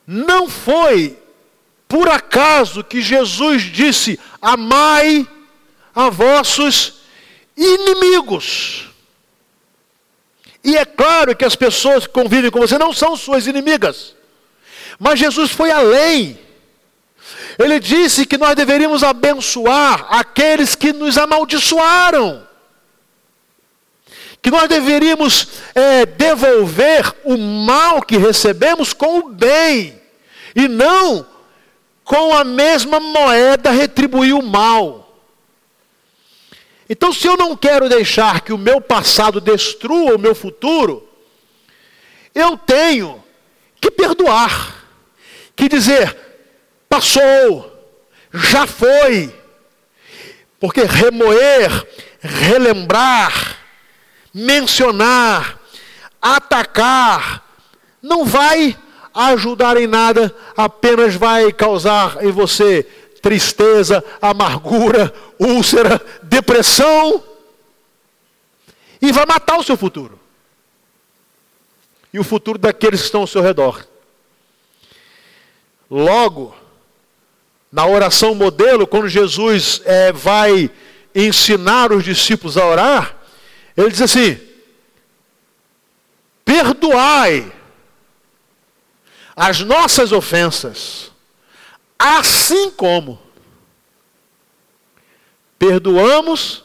Não 0.07 0.49
foi 0.49 1.19
por 1.89 2.09
acaso 2.09 2.85
que 2.85 3.01
Jesus 3.01 3.63
disse: 3.63 4.21
Amai 4.41 5.27
a 5.95 6.11
vossos 6.11 7.01
inimigos. 7.57 8.87
E 10.63 10.77
é 10.77 10.85
claro 10.85 11.35
que 11.35 11.45
as 11.45 11.57
pessoas 11.57 12.07
que 12.07 12.13
convivem 12.13 12.51
com 12.51 12.59
você 12.59 12.77
não 12.77 12.93
são 12.93 13.17
suas 13.17 13.47
inimigas. 13.47 14.15
Mas 14.99 15.19
Jesus 15.19 15.51
foi 15.53 15.71
além. 15.71 16.39
Ele 17.59 17.81
disse 17.81 18.27
que 18.27 18.37
nós 18.37 18.55
deveríamos 18.55 19.03
abençoar 19.03 20.07
aqueles 20.11 20.75
que 20.75 20.93
nos 20.93 21.17
amaldiçoaram. 21.17 22.46
Que 24.47 24.51
nós 24.53 24.69
deveríamos 24.69 25.49
é, 25.75 26.07
devolver 26.07 27.13
o 27.25 27.37
mal 27.37 28.01
que 28.01 28.17
recebemos 28.17 28.93
com 28.93 29.19
o 29.19 29.29
bem. 29.31 30.01
E 30.55 30.69
não 30.69 31.27
com 32.05 32.33
a 32.33 32.45
mesma 32.45 33.01
moeda 33.01 33.73
retribuir 33.73 34.37
o 34.37 34.43
mal. 34.45 35.21
Então, 36.89 37.13
se 37.13 37.27
eu 37.27 37.37
não 37.37 37.57
quero 37.57 37.89
deixar 37.89 38.43
que 38.43 38.53
o 38.53 38.57
meu 38.57 38.81
passado 38.81 39.41
destrua 39.41 40.15
o 40.15 40.19
meu 40.19 40.33
futuro, 40.33 41.09
eu 42.33 42.57
tenho 42.57 43.25
que 43.81 43.91
perdoar, 43.91 44.87
que 45.57 45.69
dizer, 45.69 46.17
passou, 46.89 47.77
já 48.33 48.65
foi, 48.65 49.35
porque 50.61 50.83
remoer, 50.83 51.85
relembrar, 52.21 53.66
mencionar, 54.39 55.59
atacar, 56.21 57.43
não 58.03 58.23
vai 58.23 58.77
ajudar 59.15 59.79
em 59.79 59.87
nada, 59.87 60.35
apenas 60.55 61.15
vai 61.15 61.51
causar 61.51 62.23
em 62.23 62.31
você 62.31 62.83
tristeza, 63.23 64.05
amargura, 64.21 65.13
úlcera, 65.39 65.99
depressão, 66.23 67.25
e 69.01 69.11
vai 69.11 69.25
matar 69.25 69.57
o 69.57 69.63
seu 69.63 69.77
futuro. 69.77 70.21
E 72.13 72.19
o 72.19 72.25
futuro 72.25 72.59
daqueles 72.59 73.01
que 73.01 73.07
estão 73.07 73.23
ao 73.23 73.27
seu 73.27 73.41
redor. 73.41 73.87
Logo, 75.91 76.55
na 77.73 77.87
oração 77.87 78.35
modelo, 78.35 78.87
quando 78.87 79.09
Jesus 79.09 79.81
é, 79.87 80.13
vai 80.13 80.71
ensinar 81.15 81.91
os 81.91 82.05
discípulos 82.05 82.59
a 82.59 82.67
orar, 82.67 83.16
ele 83.77 83.91
diz 83.91 84.01
assim: 84.01 84.41
perdoai 86.45 87.53
as 89.35 89.61
nossas 89.61 90.13
ofensas, 90.13 91.13
assim 91.99 92.71
como 92.71 93.21
perdoamos 95.59 96.65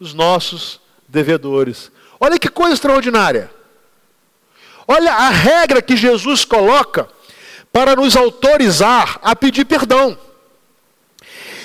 os 0.00 0.14
nossos 0.14 0.80
devedores. 1.06 1.92
Olha 2.18 2.38
que 2.38 2.48
coisa 2.48 2.74
extraordinária. 2.74 3.50
Olha 4.86 5.12
a 5.12 5.28
regra 5.28 5.82
que 5.82 5.96
Jesus 5.96 6.44
coloca 6.44 7.08
para 7.70 7.94
nos 7.94 8.16
autorizar 8.16 9.20
a 9.22 9.36
pedir 9.36 9.64
perdão. 9.64 10.18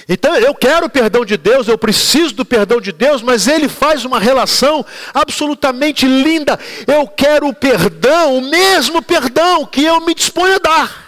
Então 0.07 0.35
eu 0.35 0.53
quero 0.53 0.87
o 0.87 0.89
perdão 0.89 1.23
de 1.23 1.37
Deus, 1.37 1.67
eu 1.67 1.77
preciso 1.77 2.33
do 2.35 2.43
perdão 2.43 2.81
de 2.81 2.91
Deus, 2.91 3.21
mas 3.21 3.47
ele 3.47 3.69
faz 3.69 4.03
uma 4.03 4.19
relação 4.19 4.85
absolutamente 5.13 6.05
linda. 6.05 6.59
Eu 6.85 7.07
quero 7.07 7.47
o 7.47 7.53
perdão, 7.53 8.37
o 8.37 8.41
mesmo 8.41 9.01
perdão 9.01 9.65
que 9.65 9.83
eu 9.83 10.01
me 10.01 10.13
disponho 10.13 10.55
a 10.55 10.59
dar. 10.59 11.03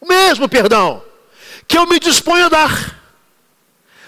O 0.00 0.06
mesmo 0.06 0.48
perdão 0.48 1.02
que 1.66 1.76
eu 1.76 1.86
me 1.86 1.98
disponho 1.98 2.46
a 2.46 2.48
dar. 2.48 3.00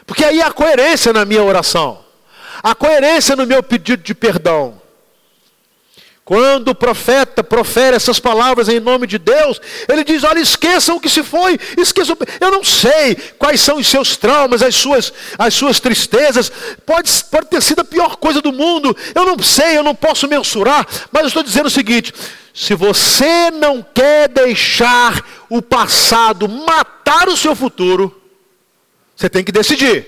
Porque 0.06 0.24
aí 0.24 0.40
há 0.42 0.52
coerência 0.52 1.12
na 1.12 1.24
minha 1.24 1.42
oração, 1.42 2.04
há 2.62 2.74
coerência 2.74 3.34
no 3.34 3.46
meu 3.46 3.62
pedido 3.62 4.02
de 4.02 4.14
perdão. 4.14 4.80
Quando 6.24 6.68
o 6.68 6.74
profeta 6.74 7.44
profere 7.44 7.96
essas 7.96 8.18
palavras 8.18 8.70
em 8.70 8.80
nome 8.80 9.06
de 9.06 9.18
Deus, 9.18 9.60
ele 9.86 10.02
diz: 10.02 10.24
Olha, 10.24 10.38
esqueçam 10.38 10.96
o 10.96 11.00
que 11.00 11.10
se 11.10 11.22
foi, 11.22 11.58
esqueçam. 11.76 12.16
Eu 12.40 12.50
não 12.50 12.64
sei 12.64 13.14
quais 13.38 13.60
são 13.60 13.76
os 13.76 13.86
seus 13.86 14.16
traumas, 14.16 14.62
as 14.62 14.74
suas, 14.74 15.12
as 15.38 15.52
suas 15.52 15.80
tristezas. 15.80 16.50
Pode, 16.86 17.10
pode 17.24 17.48
ter 17.48 17.60
sido 17.60 17.80
a 17.80 17.84
pior 17.84 18.16
coisa 18.16 18.40
do 18.40 18.52
mundo. 18.52 18.96
Eu 19.14 19.26
não 19.26 19.38
sei, 19.42 19.76
eu 19.76 19.82
não 19.82 19.94
posso 19.94 20.26
mensurar. 20.26 20.86
Mas 21.12 21.24
eu 21.24 21.28
estou 21.28 21.42
dizendo 21.42 21.66
o 21.66 21.70
seguinte: 21.70 22.14
se 22.54 22.74
você 22.74 23.50
não 23.50 23.82
quer 23.82 24.28
deixar 24.28 25.22
o 25.50 25.60
passado 25.60 26.48
matar 26.48 27.28
o 27.28 27.36
seu 27.36 27.54
futuro, 27.54 28.18
você 29.14 29.28
tem 29.28 29.44
que 29.44 29.52
decidir. 29.52 30.06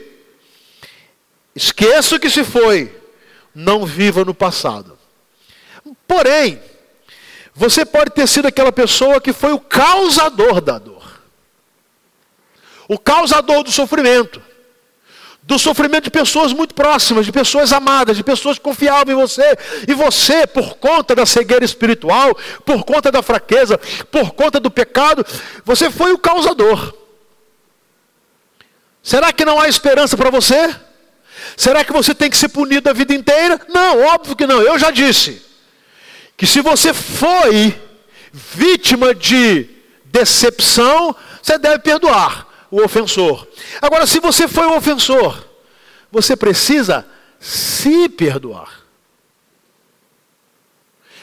Esqueça 1.54 2.16
o 2.16 2.18
que 2.18 2.30
se 2.30 2.42
foi, 2.42 2.94
não 3.54 3.84
viva 3.84 4.24
no 4.24 4.32
passado. 4.32 4.95
Porém, 6.06 6.60
você 7.56 7.86
pode 7.86 8.10
ter 8.10 8.28
sido 8.28 8.46
aquela 8.46 8.70
pessoa 8.70 9.18
que 9.18 9.32
foi 9.32 9.52
o 9.52 9.58
causador 9.58 10.60
da 10.60 10.78
dor. 10.78 11.02
O 12.86 12.98
causador 12.98 13.62
do 13.62 13.72
sofrimento. 13.72 14.42
Do 15.42 15.58
sofrimento 15.58 16.04
de 16.04 16.10
pessoas 16.10 16.52
muito 16.52 16.74
próximas, 16.74 17.24
de 17.24 17.32
pessoas 17.32 17.72
amadas, 17.72 18.16
de 18.16 18.22
pessoas 18.22 18.58
que 18.58 18.64
confiavam 18.64 19.14
em 19.14 19.16
você. 19.16 19.56
E 19.88 19.94
você, 19.94 20.46
por 20.46 20.74
conta 20.74 21.14
da 21.14 21.24
cegueira 21.24 21.64
espiritual, 21.64 22.36
por 22.64 22.84
conta 22.84 23.10
da 23.10 23.22
fraqueza, 23.22 23.78
por 24.10 24.32
conta 24.32 24.60
do 24.60 24.70
pecado, 24.70 25.24
você 25.64 25.90
foi 25.90 26.12
o 26.12 26.18
causador. 26.18 26.92
Será 29.02 29.32
que 29.32 29.44
não 29.44 29.58
há 29.58 29.68
esperança 29.68 30.16
para 30.16 30.30
você? 30.30 30.74
Será 31.56 31.84
que 31.84 31.92
você 31.92 32.14
tem 32.14 32.28
que 32.28 32.36
ser 32.36 32.48
punido 32.48 32.90
a 32.90 32.92
vida 32.92 33.14
inteira? 33.14 33.58
Não, 33.68 34.02
óbvio 34.02 34.36
que 34.36 34.46
não. 34.46 34.60
Eu 34.60 34.78
já 34.78 34.90
disse 34.90 35.45
que 36.36 36.46
se 36.46 36.60
você 36.60 36.92
foi 36.92 37.74
vítima 38.32 39.14
de 39.14 39.68
decepção, 40.04 41.16
você 41.42 41.58
deve 41.58 41.78
perdoar 41.78 42.46
o 42.70 42.82
ofensor. 42.82 43.46
Agora, 43.80 44.06
se 44.06 44.20
você 44.20 44.46
foi 44.46 44.66
o 44.66 44.76
ofensor, 44.76 45.42
você 46.12 46.36
precisa 46.36 47.06
se 47.40 48.08
perdoar. 48.08 48.84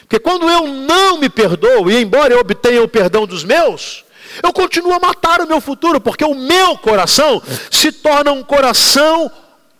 Porque 0.00 0.18
quando 0.18 0.48
eu 0.50 0.66
não 0.66 1.18
me 1.18 1.28
perdoo, 1.28 1.90
e 1.90 2.02
embora 2.02 2.34
eu 2.34 2.40
obtenha 2.40 2.82
o 2.82 2.88
perdão 2.88 3.26
dos 3.26 3.44
meus, 3.44 4.04
eu 4.42 4.52
continuo 4.52 4.92
a 4.92 4.98
matar 4.98 5.40
o 5.40 5.46
meu 5.46 5.60
futuro, 5.60 6.00
porque 6.00 6.24
o 6.24 6.34
meu 6.34 6.76
coração 6.76 7.40
se 7.70 7.92
torna 7.92 8.32
um 8.32 8.42
coração 8.42 9.30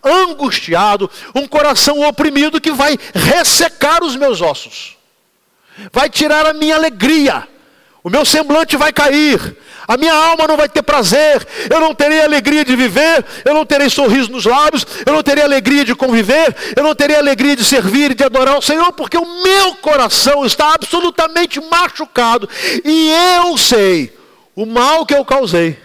angustiado, 0.02 1.10
um 1.34 1.46
coração 1.46 2.00
oprimido 2.06 2.60
que 2.60 2.70
vai 2.70 2.96
ressecar 3.14 4.04
os 4.04 4.14
meus 4.16 4.40
ossos 4.40 4.93
vai 5.92 6.08
tirar 6.08 6.46
a 6.46 6.52
minha 6.52 6.76
alegria, 6.76 7.46
o 8.02 8.10
meu 8.10 8.24
semblante 8.24 8.76
vai 8.76 8.92
cair, 8.92 9.56
a 9.86 9.96
minha 9.96 10.14
alma 10.14 10.46
não 10.46 10.56
vai 10.56 10.68
ter 10.68 10.82
prazer, 10.82 11.46
eu 11.70 11.80
não 11.80 11.94
terei 11.94 12.22
alegria 12.22 12.64
de 12.64 12.74
viver, 12.74 13.24
eu 13.44 13.54
não 13.54 13.66
terei 13.66 13.90
sorriso 13.90 14.30
nos 14.30 14.44
lábios, 14.44 14.86
eu 15.04 15.12
não 15.12 15.22
terei 15.22 15.44
alegria 15.44 15.84
de 15.84 15.94
conviver, 15.94 16.54
eu 16.74 16.82
não 16.82 16.94
terei 16.94 17.16
alegria 17.16 17.54
de 17.54 17.64
servir 17.64 18.10
e 18.10 18.14
de 18.14 18.24
adorar 18.24 18.58
o 18.58 18.62
Senhor, 18.62 18.92
porque 18.92 19.16
o 19.16 19.42
meu 19.42 19.74
coração 19.76 20.44
está 20.44 20.74
absolutamente 20.74 21.60
machucado. 21.60 22.48
E 22.84 23.10
eu 23.36 23.56
sei 23.58 24.16
o 24.54 24.64
mal 24.64 25.04
que 25.04 25.14
eu 25.14 25.24
causei. 25.24 25.78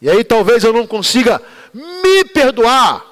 E 0.00 0.08
aí 0.08 0.22
talvez 0.22 0.62
eu 0.62 0.72
não 0.72 0.86
consiga 0.86 1.42
me 1.74 2.24
perdoar 2.24 3.04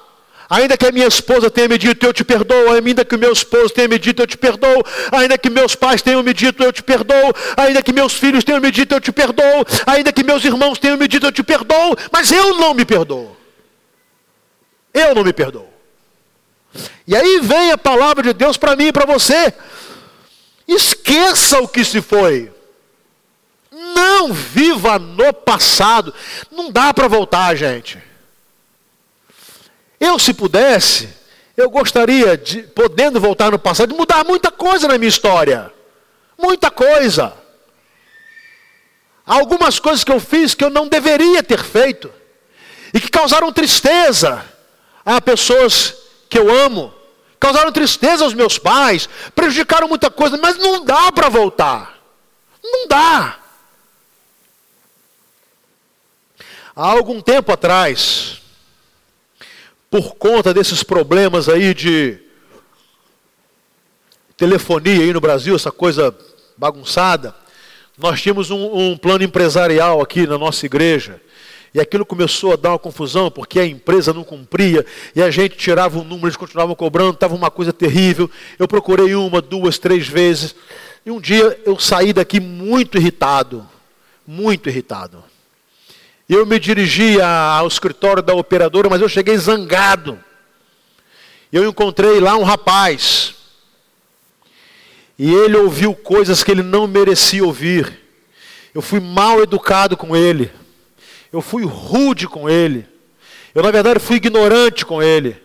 Ainda 0.49 0.77
que 0.77 0.85
a 0.85 0.91
minha 0.91 1.07
esposa 1.07 1.49
tenha 1.49 1.67
me 1.67 1.77
dito, 1.77 2.05
eu 2.05 2.13
te 2.13 2.23
perdoo. 2.23 2.71
Ainda 2.71 3.03
que 3.03 3.15
o 3.15 3.19
meu 3.19 3.33
esposo 3.33 3.69
tenha 3.69 3.87
me 3.87 3.99
dito, 3.99 4.21
eu 4.21 4.27
te 4.27 4.37
perdoo. 4.37 4.83
Ainda 5.11 5.37
que 5.37 5.49
meus 5.49 5.75
pais 5.75 6.01
tenham 6.01 6.23
me 6.23 6.33
dito, 6.33 6.63
eu 6.63 6.71
te 6.71 6.81
perdoo. 6.81 7.33
Ainda 7.57 7.81
que 7.81 7.91
meus 7.91 8.13
filhos 8.13 8.43
tenham 8.43 8.61
me 8.61 8.71
dito, 8.71 8.95
eu 8.95 9.01
te 9.01 9.11
perdoo. 9.11 9.65
Ainda 9.85 10.11
que 10.13 10.23
meus 10.23 10.43
irmãos 10.45 10.79
tenham 10.79 10.97
me 10.97 11.07
dito, 11.07 11.25
eu 11.25 11.31
te 11.31 11.43
perdoo. 11.43 11.97
Mas 12.11 12.31
eu 12.31 12.57
não 12.57 12.73
me 12.73 12.85
perdoo. 12.85 13.35
Eu 14.93 15.13
não 15.13 15.23
me 15.23 15.33
perdoo. 15.33 15.67
E 17.05 17.15
aí 17.15 17.39
vem 17.41 17.71
a 17.71 17.77
palavra 17.77 18.23
de 18.23 18.33
Deus 18.33 18.55
para 18.55 18.75
mim 18.75 18.87
e 18.87 18.93
para 18.93 19.05
você. 19.05 19.53
Esqueça 20.65 21.59
o 21.59 21.67
que 21.67 21.83
se 21.83 22.01
foi. 22.01 22.51
Não 23.71 24.33
viva 24.33 24.97
no 24.97 25.33
passado. 25.33 26.13
Não 26.49 26.71
dá 26.71 26.93
para 26.93 27.07
voltar, 27.07 27.53
gente. 27.55 28.01
Eu, 29.99 30.19
se 30.19 30.33
pudesse, 30.33 31.09
eu 31.55 31.69
gostaria 31.69 32.37
de, 32.37 32.63
podendo 32.63 33.19
voltar 33.19 33.51
no 33.51 33.59
passado, 33.59 33.89
de 33.89 33.95
mudar 33.95 34.23
muita 34.23 34.51
coisa 34.51 34.87
na 34.87 34.97
minha 34.97 35.09
história. 35.09 35.73
Muita 36.37 36.69
coisa. 36.69 37.33
Há 39.25 39.33
algumas 39.35 39.79
coisas 39.79 40.03
que 40.03 40.11
eu 40.11 40.19
fiz 40.19 40.53
que 40.53 40.63
eu 40.63 40.69
não 40.69 40.87
deveria 40.87 41.41
ter 41.41 41.63
feito. 41.63 42.13
E 42.93 42.99
que 42.99 43.09
causaram 43.09 43.51
tristeza 43.51 44.45
a 45.05 45.19
pessoas 45.19 45.95
que 46.29 46.37
eu 46.37 46.49
amo. 46.49 46.93
Causaram 47.39 47.71
tristeza 47.71 48.23
aos 48.23 48.33
meus 48.33 48.57
pais. 48.57 49.09
Prejudicaram 49.33 49.87
muita 49.87 50.09
coisa. 50.09 50.37
Mas 50.37 50.57
não 50.57 50.85
dá 50.85 51.11
para 51.11 51.27
voltar. 51.27 51.97
Não 52.63 52.87
dá. 52.87 53.39
Há 56.75 56.91
algum 56.91 57.19
tempo 57.19 57.51
atrás, 57.51 58.39
por 59.89 60.15
conta 60.15 60.53
desses 60.53 60.83
problemas 60.83 61.47
aí 61.47 61.73
de 61.73 62.19
telefonia 64.35 65.03
aí 65.03 65.13
no 65.13 65.21
Brasil, 65.21 65.55
essa 65.55 65.71
coisa 65.71 66.15
bagunçada, 66.57 67.33
nós 67.97 68.21
tínhamos 68.21 68.51
um, 68.51 68.91
um, 68.91 68.97
plano 68.97 69.23
empresarial 69.23 70.01
aqui 70.01 70.27
na 70.27 70.37
nossa 70.37 70.65
igreja. 70.65 71.19
E 71.73 71.79
aquilo 71.79 72.05
começou 72.05 72.53
a 72.53 72.55
dar 72.55 72.71
uma 72.71 72.79
confusão, 72.79 73.29
porque 73.29 73.59
a 73.59 73.65
empresa 73.65 74.13
não 74.13 74.23
cumpria, 74.23 74.85
e 75.15 75.21
a 75.21 75.29
gente 75.29 75.57
tirava 75.57 75.99
o 75.99 76.03
número, 76.03 76.27
eles 76.27 76.37
continuavam 76.37 76.75
cobrando, 76.75 77.13
estava 77.13 77.35
uma 77.35 77.51
coisa 77.51 77.73
terrível. 77.73 78.29
Eu 78.57 78.67
procurei 78.67 79.15
uma, 79.15 79.41
duas, 79.41 79.77
três 79.77 80.07
vezes. 80.07 80.55
E 81.05 81.11
um 81.11 81.19
dia 81.19 81.59
eu 81.65 81.79
saí 81.79 82.13
daqui 82.13 82.39
muito 82.39 82.97
irritado, 82.97 83.67
muito 84.25 84.69
irritado. 84.69 85.23
Eu 86.29 86.45
me 86.45 86.59
dirigia 86.59 87.25
ao 87.25 87.67
escritório 87.67 88.21
da 88.21 88.33
operadora, 88.33 88.89
mas 88.89 89.01
eu 89.01 89.07
cheguei 89.07 89.37
zangado. 89.37 90.19
Eu 91.51 91.67
encontrei 91.67 92.19
lá 92.19 92.35
um 92.35 92.43
rapaz. 92.43 93.35
E 95.17 95.33
ele 95.33 95.55
ouviu 95.55 95.95
coisas 95.95 96.43
que 96.43 96.51
ele 96.51 96.61
não 96.61 96.85
merecia 96.85 97.45
ouvir. 97.45 98.01
Eu 98.73 98.81
fui 98.81 98.99
mal 98.99 99.41
educado 99.41 99.95
com 99.95 100.15
ele. 100.15 100.51
Eu 101.31 101.41
fui 101.41 101.65
rude 101.65 102.27
com 102.27 102.49
ele. 102.49 102.85
Eu, 103.55 103.63
na 103.63 103.71
verdade, 103.71 103.99
fui 103.99 104.17
ignorante 104.17 104.85
com 104.85 105.01
ele. 105.01 105.41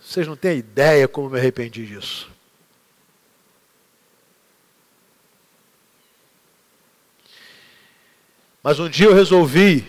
Vocês 0.00 0.26
não 0.26 0.36
têm 0.36 0.58
ideia 0.58 1.08
como 1.08 1.30
me 1.30 1.38
arrependi 1.38 1.86
disso. 1.86 2.30
Mas 8.68 8.78
um 8.78 8.86
dia 8.86 9.06
eu 9.06 9.14
resolvi 9.14 9.82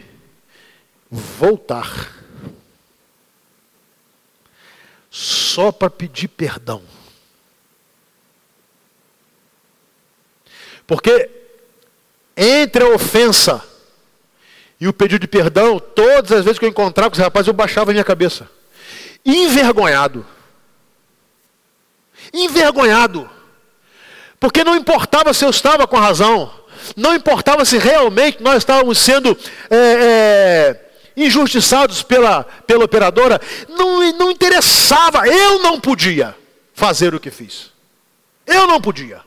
voltar 1.12 2.16
só 5.12 5.70
para 5.70 5.90
pedir 5.90 6.30
perdão. 6.30 6.82
Porque 10.88 11.30
entre 12.38 12.86
a 12.86 12.96
ofensa 12.96 13.62
e 14.80 14.88
o 14.88 14.94
pedido 14.94 15.20
de 15.20 15.28
perdão, 15.28 15.78
todas 15.78 16.32
as 16.32 16.46
vezes 16.46 16.58
que 16.58 16.64
eu 16.64 16.70
encontrava 16.70 17.10
com 17.10 17.16
esse 17.16 17.22
rapaz, 17.22 17.48
eu 17.48 17.54
baixava 17.54 17.92
a 17.92 17.94
minha 17.94 18.06
cabeça. 18.06 18.50
Envergonhado. 19.26 20.26
Envergonhado. 22.32 23.30
Porque 24.40 24.64
não 24.64 24.78
importava 24.78 25.34
se 25.34 25.44
eu 25.44 25.50
estava 25.50 25.86
com 25.86 25.98
a 25.98 26.02
razão 26.02 26.59
não 26.96 27.16
importava 27.16 27.66
se 27.66 27.78
realmente 27.78 28.42
nós 28.42 28.58
estávamos 28.58 29.00
sendo 29.00 29.38
é, 29.70 29.76
é, 29.76 30.90
injustiçados 31.16 32.02
pela, 32.04 32.44
pela 32.44 32.86
operadora, 32.86 33.40
não, 33.68 34.12
não 34.14 34.32
interessava, 34.32 35.28
eu 35.28 35.60
não 35.60 35.80
podia 35.80 36.36
fazer 36.74 37.14
o 37.14 37.20
que 37.20 37.32
fiz. 37.32 37.72
Eu 38.46 38.68
não 38.68 38.80
podia. 38.82 39.22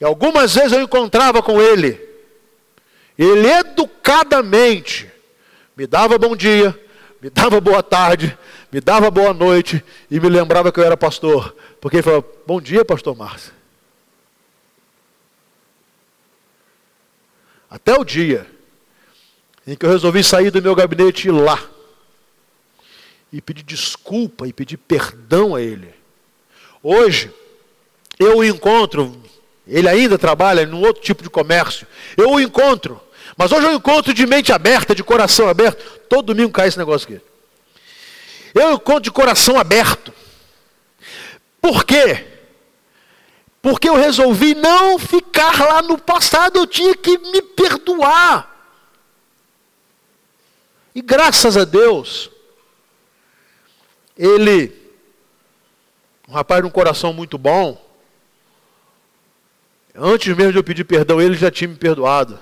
E 0.00 0.04
algumas 0.04 0.54
vezes 0.54 0.72
eu 0.72 0.82
encontrava 0.82 1.42
com 1.42 1.60
ele, 1.60 2.00
ele 3.18 3.48
educadamente 3.48 5.10
me 5.76 5.86
dava 5.86 6.18
bom 6.18 6.36
dia, 6.36 6.78
me 7.20 7.30
dava 7.30 7.60
boa 7.60 7.82
tarde, 7.82 8.36
me 8.70 8.80
dava 8.80 9.10
boa 9.10 9.32
noite 9.32 9.82
e 10.10 10.20
me 10.20 10.28
lembrava 10.28 10.70
que 10.70 10.78
eu 10.78 10.84
era 10.84 10.96
pastor. 10.96 11.56
Porque 11.80 11.96
ele 11.96 12.02
falou: 12.02 12.42
Bom 12.46 12.60
dia, 12.60 12.84
pastor 12.84 13.16
Márcio. 13.16 13.55
Até 17.70 17.94
o 17.98 18.04
dia 18.04 18.46
em 19.66 19.74
que 19.74 19.84
eu 19.84 19.90
resolvi 19.90 20.22
sair 20.22 20.50
do 20.50 20.62
meu 20.62 20.74
gabinete 20.74 21.24
e 21.24 21.28
ir 21.28 21.32
lá 21.32 21.62
e 23.32 23.40
pedir 23.40 23.64
desculpa 23.64 24.46
e 24.46 24.52
pedir 24.52 24.76
perdão 24.76 25.54
a 25.54 25.60
ele. 25.60 25.92
Hoje, 26.82 27.30
eu 28.18 28.38
o 28.38 28.44
encontro, 28.44 29.20
ele 29.66 29.88
ainda 29.88 30.16
trabalha 30.16 30.64
num 30.64 30.80
outro 30.80 31.02
tipo 31.02 31.22
de 31.22 31.28
comércio, 31.28 31.86
eu 32.16 32.30
o 32.30 32.40
encontro, 32.40 33.00
mas 33.36 33.50
hoje 33.50 33.66
eu 33.66 33.72
encontro 33.72 34.14
de 34.14 34.24
mente 34.26 34.52
aberta, 34.52 34.94
de 34.94 35.02
coração 35.02 35.48
aberto. 35.48 35.82
Todo 36.08 36.26
domingo 36.26 36.52
cai 36.52 36.68
esse 36.68 36.78
negócio 36.78 37.12
aqui. 37.12 37.24
Eu 38.54 38.72
encontro 38.72 39.02
de 39.02 39.10
coração 39.10 39.58
aberto. 39.58 40.12
Por 41.60 41.84
quê? 41.84 42.24
Porque 43.66 43.88
eu 43.88 43.96
resolvi 43.96 44.54
não 44.54 44.96
ficar 44.96 45.58
lá 45.58 45.82
no 45.82 45.98
passado, 45.98 46.56
eu 46.56 46.68
tinha 46.68 46.96
que 46.96 47.18
me 47.18 47.42
perdoar. 47.42 48.72
E 50.94 51.02
graças 51.02 51.56
a 51.56 51.64
Deus, 51.64 52.30
ele, 54.16 54.72
um 56.28 56.32
rapaz 56.32 56.62
de 56.62 56.68
um 56.68 56.70
coração 56.70 57.12
muito 57.12 57.36
bom, 57.36 57.84
antes 59.96 60.36
mesmo 60.36 60.52
de 60.52 60.58
eu 60.58 60.64
pedir 60.64 60.84
perdão, 60.84 61.20
ele 61.20 61.34
já 61.34 61.50
tinha 61.50 61.66
me 61.66 61.74
perdoado. 61.74 62.38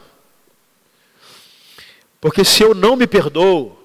Porque 2.20 2.44
se 2.44 2.62
eu 2.62 2.74
não 2.74 2.96
me 2.96 3.06
perdoo, 3.06 3.82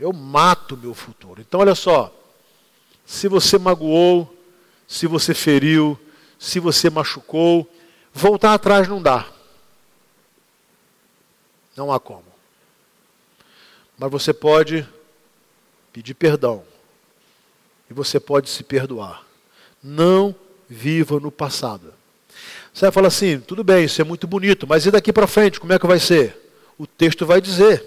eu 0.00 0.12
mato 0.12 0.76
meu 0.76 0.92
futuro. 0.92 1.40
Então, 1.40 1.60
olha 1.60 1.76
só, 1.76 2.12
se 3.06 3.28
você 3.28 3.56
magoou, 3.60 4.35
se 4.86 5.06
você 5.06 5.34
feriu, 5.34 5.98
se 6.38 6.60
você 6.60 6.88
machucou, 6.88 7.70
voltar 8.12 8.54
atrás 8.54 8.88
não 8.88 9.00
dá. 9.00 9.26
Não 11.76 11.92
há 11.92 12.00
como. 12.00 12.24
Mas 13.98 14.10
você 14.10 14.32
pode 14.32 14.86
pedir 15.92 16.14
perdão. 16.14 16.64
E 17.90 17.94
você 17.94 18.18
pode 18.18 18.50
se 18.50 18.62
perdoar. 18.62 19.24
Não 19.82 20.34
viva 20.68 21.20
no 21.20 21.30
passado. 21.30 21.94
Você 22.72 22.84
vai 22.84 22.92
falar 22.92 23.08
assim, 23.08 23.40
tudo 23.40 23.64
bem, 23.64 23.84
isso 23.84 24.00
é 24.00 24.04
muito 24.04 24.26
bonito, 24.26 24.66
mas 24.66 24.84
e 24.84 24.90
daqui 24.90 25.12
para 25.12 25.26
frente, 25.26 25.58
como 25.58 25.72
é 25.72 25.78
que 25.78 25.86
vai 25.86 25.98
ser? 25.98 26.50
O 26.76 26.86
texto 26.86 27.24
vai 27.24 27.40
dizer. 27.40 27.82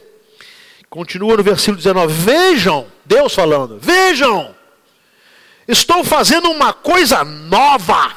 Continua 0.89 1.37
no 1.37 1.43
versículo 1.43 1.77
19: 1.77 2.11
Vejam, 2.11 2.87
Deus 3.05 3.33
falando, 3.35 3.77
vejam, 3.79 4.55
estou 5.71 6.03
fazendo 6.03 6.49
uma 6.49 6.73
coisa 6.73 7.23
nova. 7.23 8.11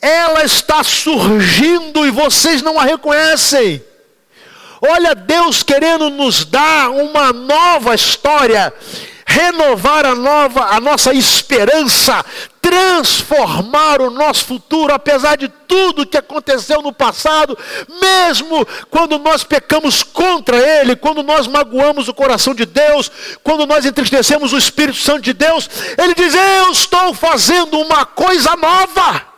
Ela 0.00 0.44
está 0.44 0.82
surgindo 0.82 2.04
e 2.04 2.10
vocês 2.10 2.60
não 2.60 2.78
a 2.78 2.82
reconhecem. 2.82 3.82
Olha 4.80 5.14
Deus 5.14 5.62
querendo 5.62 6.10
nos 6.10 6.44
dar 6.44 6.90
uma 6.90 7.32
nova 7.32 7.94
história, 7.94 8.74
renovar 9.24 10.04
a 10.04 10.16
nova 10.16 10.74
a 10.74 10.80
nossa 10.80 11.14
esperança, 11.14 12.24
transformar 12.72 14.00
o 14.00 14.08
nosso 14.08 14.46
futuro, 14.46 14.94
apesar 14.94 15.36
de 15.36 15.46
tudo 15.46 16.06
que 16.06 16.16
aconteceu 16.16 16.80
no 16.80 16.90
passado, 16.90 17.56
mesmo 18.00 18.66
quando 18.88 19.18
nós 19.18 19.44
pecamos 19.44 20.02
contra 20.02 20.56
Ele, 20.56 20.96
quando 20.96 21.22
nós 21.22 21.46
magoamos 21.46 22.08
o 22.08 22.14
coração 22.14 22.54
de 22.54 22.64
Deus, 22.64 23.10
quando 23.42 23.66
nós 23.66 23.84
entristecemos 23.84 24.54
o 24.54 24.58
Espírito 24.58 24.96
Santo 24.96 25.20
de 25.20 25.34
Deus, 25.34 25.68
Ele 25.98 26.14
diz: 26.14 26.34
Eu 26.34 26.72
estou 26.72 27.12
fazendo 27.12 27.78
uma 27.78 28.06
coisa 28.06 28.56
nova. 28.56 29.31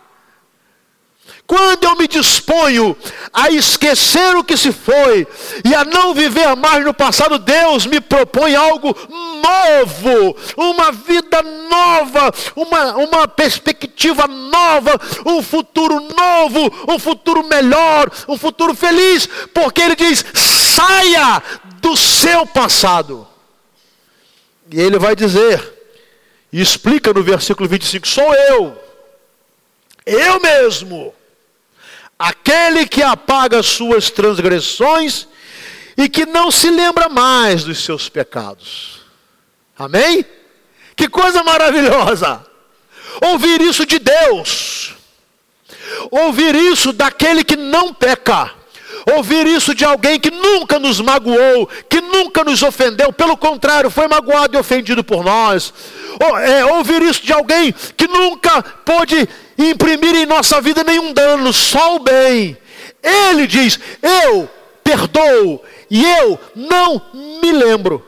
Quando 1.46 1.84
eu 1.84 1.96
me 1.96 2.08
disponho 2.08 2.96
a 3.30 3.50
esquecer 3.50 4.34
o 4.34 4.42
que 4.42 4.56
se 4.56 4.72
foi 4.72 5.26
e 5.62 5.74
a 5.74 5.84
não 5.84 6.14
viver 6.14 6.56
mais 6.56 6.82
no 6.82 6.94
passado, 6.94 7.38
Deus 7.38 7.84
me 7.84 8.00
propõe 8.00 8.54
algo 8.54 8.96
novo, 9.10 10.34
uma 10.56 10.90
vida 10.90 11.42
nova, 11.42 12.32
uma, 12.56 12.96
uma 12.96 13.28
perspectiva 13.28 14.26
nova, 14.26 14.98
um 15.26 15.42
futuro 15.42 16.00
novo, 16.00 16.72
um 16.88 16.98
futuro 16.98 17.46
melhor, 17.46 18.10
um 18.26 18.38
futuro 18.38 18.74
feliz, 18.74 19.28
porque 19.52 19.82
Ele 19.82 19.96
diz: 19.96 20.24
saia 20.34 21.42
do 21.76 21.94
seu 21.94 22.46
passado. 22.46 23.28
E 24.72 24.80
Ele 24.80 24.98
vai 24.98 25.14
dizer, 25.14 25.62
e 26.50 26.58
explica 26.58 27.12
no 27.12 27.22
versículo 27.22 27.68
25: 27.68 28.08
sou 28.08 28.34
eu, 28.34 28.82
eu 30.06 30.40
mesmo 30.40 31.14
aquele 32.18 32.86
que 32.86 33.02
apaga 33.02 33.62
suas 33.62 34.10
transgressões 34.10 35.26
e 35.96 36.08
que 36.08 36.26
não 36.26 36.50
se 36.50 36.70
lembra 36.70 37.08
mais 37.08 37.64
dos 37.64 37.84
seus 37.84 38.08
pecados. 38.08 39.00
Amém? 39.78 40.24
Que 40.96 41.08
coisa 41.08 41.42
maravilhosa! 41.42 42.44
Ouvir 43.22 43.60
isso 43.60 43.86
de 43.86 44.00
Deus, 44.00 44.94
ouvir 46.10 46.54
isso 46.56 46.92
daquele 46.92 47.44
que 47.44 47.54
não 47.54 47.94
peca, 47.94 48.52
ouvir 49.12 49.46
isso 49.46 49.74
de 49.74 49.84
alguém 49.84 50.18
que 50.18 50.30
nunca 50.30 50.78
nos 50.78 51.00
magoou, 51.00 51.68
que 51.88 52.00
nunca 52.00 52.42
nos 52.42 52.62
ofendeu, 52.62 53.12
pelo 53.12 53.36
contrário, 53.36 53.90
foi 53.90 54.08
magoado 54.08 54.56
e 54.56 54.60
ofendido 54.60 55.04
por 55.04 55.22
nós. 55.22 55.72
É, 56.46 56.64
ouvir 56.64 57.02
isso 57.02 57.22
de 57.24 57.32
alguém 57.32 57.74
que 57.96 58.06
nunca 58.06 58.62
pôde 58.62 59.28
imprimir 59.58 60.14
em 60.14 60.26
nossa 60.26 60.60
vida 60.60 60.82
nenhum 60.82 61.12
dano, 61.12 61.52
só 61.52 61.96
o 61.96 62.00
bem. 62.00 62.56
Ele 63.02 63.46
diz: 63.46 63.78
Eu 64.02 64.48
perdoo 64.82 65.62
e 65.90 66.04
eu 66.04 66.38
não 66.54 67.02
me 67.42 67.52
lembro. 67.52 68.04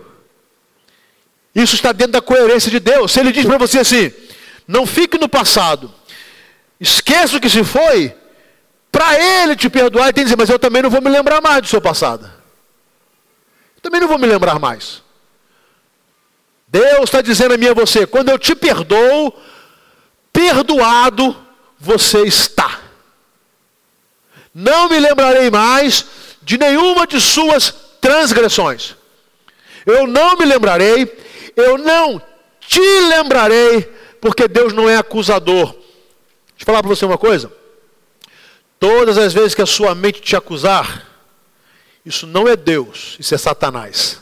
Isso 1.54 1.74
está 1.74 1.92
dentro 1.92 2.12
da 2.12 2.20
coerência 2.20 2.70
de 2.70 2.78
Deus. 2.78 3.12
Se 3.12 3.20
ele 3.20 3.32
diz 3.32 3.44
para 3.44 3.58
você 3.58 3.80
assim: 3.80 4.12
Não 4.66 4.86
fique 4.86 5.18
no 5.18 5.28
passado, 5.28 5.92
esqueça 6.80 7.36
o 7.36 7.40
que 7.40 7.50
se 7.50 7.64
foi, 7.64 8.14
para 8.90 9.20
ele 9.20 9.56
te 9.56 9.68
perdoar, 9.68 10.04
ele 10.04 10.12
tem 10.12 10.24
que 10.24 10.30
dizer: 10.30 10.36
Mas 10.36 10.48
eu 10.48 10.58
também 10.58 10.82
não 10.82 10.90
vou 10.90 11.02
me 11.02 11.10
lembrar 11.10 11.40
mais 11.40 11.62
do 11.62 11.68
seu 11.68 11.80
passado. 11.80 12.30
Também 13.82 14.00
não 14.00 14.08
vou 14.08 14.18
me 14.18 14.26
lembrar 14.26 14.58
mais. 14.58 15.02
Deus 16.66 17.04
está 17.04 17.22
dizendo 17.22 17.54
a 17.54 17.56
mim 17.56 17.66
e 17.66 17.68
a 17.68 17.74
você: 17.74 18.06
quando 18.06 18.30
eu 18.30 18.38
te 18.38 18.54
perdoo, 18.54 19.32
perdoado 20.32 21.36
você 21.78 22.22
está. 22.22 22.80
Não 24.52 24.88
me 24.88 24.98
lembrarei 24.98 25.50
mais 25.50 26.04
de 26.42 26.58
nenhuma 26.58 27.06
de 27.06 27.20
suas 27.20 27.74
transgressões. 28.00 28.96
Eu 29.84 30.06
não 30.06 30.36
me 30.36 30.44
lembrarei, 30.44 31.16
eu 31.54 31.78
não 31.78 32.20
te 32.60 32.80
lembrarei, 32.80 33.82
porque 34.20 34.48
Deus 34.48 34.72
não 34.72 34.88
é 34.88 34.96
acusador. 34.96 35.66
Deixa 35.66 36.62
eu 36.62 36.66
falar 36.66 36.82
para 36.82 36.88
você 36.88 37.04
uma 37.04 37.18
coisa. 37.18 37.52
Todas 38.78 39.16
as 39.16 39.32
vezes 39.32 39.54
que 39.54 39.62
a 39.62 39.66
sua 39.66 39.94
mente 39.94 40.20
te 40.20 40.36
acusar, 40.36 41.06
isso 42.04 42.26
não 42.26 42.46
é 42.46 42.56
Deus, 42.56 43.16
isso 43.18 43.34
é 43.34 43.38
Satanás. 43.38 44.20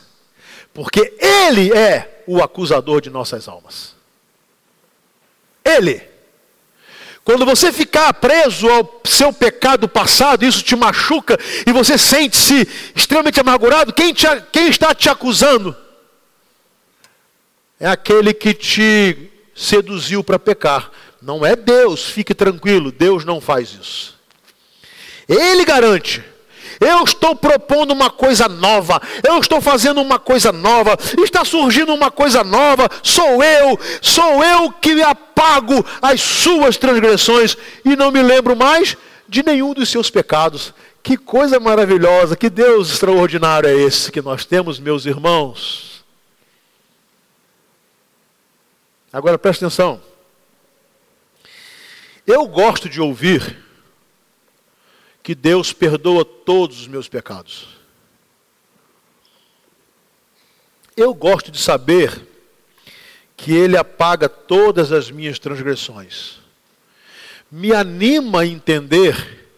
Porque 0.73 1.13
Ele 1.19 1.73
é 1.73 2.23
o 2.27 2.41
acusador 2.41 3.01
de 3.01 3.09
nossas 3.09 3.47
almas. 3.47 3.95
Ele. 5.63 6.01
Quando 7.23 7.43
você 7.43 7.73
ficar 7.73 8.13
preso 8.13 8.69
ao 8.69 9.01
seu 9.03 9.33
pecado 9.33 9.87
passado, 9.87 10.45
isso 10.45 10.61
te 10.61 10.75
machuca 10.75 11.39
e 11.65 11.71
você 11.71 11.97
sente-se 11.97 12.67
extremamente 12.95 13.39
amargurado, 13.39 13.91
quem, 13.91 14.13
te, 14.13 14.27
quem 14.51 14.67
está 14.67 14.93
te 14.93 15.09
acusando? 15.09 15.75
É 17.79 17.87
aquele 17.87 18.31
que 18.31 18.53
te 18.53 19.31
seduziu 19.55 20.23
para 20.23 20.37
pecar. 20.37 20.91
Não 21.19 21.43
é 21.43 21.55
Deus, 21.55 22.05
fique 22.05 22.35
tranquilo, 22.35 22.91
Deus 22.91 23.25
não 23.25 23.41
faz 23.41 23.71
isso. 23.71 24.14
Ele 25.27 25.65
garante. 25.65 26.23
Eu 26.79 27.03
estou 27.03 27.35
propondo 27.35 27.91
uma 27.91 28.09
coisa 28.09 28.47
nova, 28.49 29.01
eu 29.25 29.39
estou 29.39 29.61
fazendo 29.61 30.01
uma 30.01 30.19
coisa 30.19 30.51
nova, 30.51 30.97
está 31.23 31.45
surgindo 31.45 31.93
uma 31.93 32.11
coisa 32.11 32.43
nova, 32.43 32.89
sou 33.01 33.41
eu, 33.43 33.79
sou 34.01 34.43
eu 34.43 34.71
que 34.73 35.01
apago 35.01 35.85
as 36.01 36.21
suas 36.21 36.75
transgressões 36.75 37.57
e 37.83 37.95
não 37.95 38.11
me 38.11 38.21
lembro 38.21 38.55
mais 38.55 38.97
de 39.27 39.43
nenhum 39.43 39.73
dos 39.73 39.89
seus 39.89 40.09
pecados. 40.09 40.73
Que 41.01 41.15
coisa 41.15 41.59
maravilhosa, 41.59 42.35
que 42.35 42.49
Deus 42.49 42.91
extraordinário 42.91 43.69
é 43.69 43.73
esse 43.73 44.11
que 44.11 44.21
nós 44.21 44.43
temos, 44.43 44.79
meus 44.79 45.05
irmãos. 45.05 46.03
Agora 49.13 49.37
preste 49.37 49.63
atenção. 49.63 50.01
Eu 52.27 52.47
gosto 52.47 52.89
de 52.89 52.99
ouvir 52.99 53.64
que 55.25 55.33
Deus 55.33 55.73
perdoa 55.73 56.23
todos 56.23 56.81
os 56.81 56.87
meus 56.87 57.09
pecados. 57.09 57.67
Eu 60.95 61.15
gosto 61.15 61.49
de 61.49 61.57
saber 61.57 62.27
que 63.35 63.51
Ele 63.51 63.75
apaga 63.75 64.29
todas 64.29 64.91
as 64.91 65.09
minhas 65.09 65.39
transgressões. 65.39 66.37
Me 67.51 67.73
anima 67.73 68.41
a 68.41 68.45
entender 68.45 69.49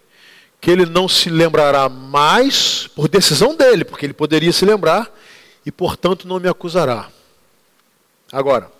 que 0.61 0.71
ele 0.71 0.85
não 0.85 1.07
se 1.07 1.29
lembrará 1.29 1.89
mais 1.89 2.87
por 2.87 3.09
decisão 3.09 3.53
dele, 3.53 3.83
porque 3.83 4.05
ele 4.05 4.13
poderia 4.13 4.53
se 4.53 4.63
lembrar 4.63 5.13
e, 5.65 5.71
portanto, 5.71 6.29
não 6.29 6.39
me 6.39 6.47
acusará. 6.47 7.09
Agora, 8.31 8.71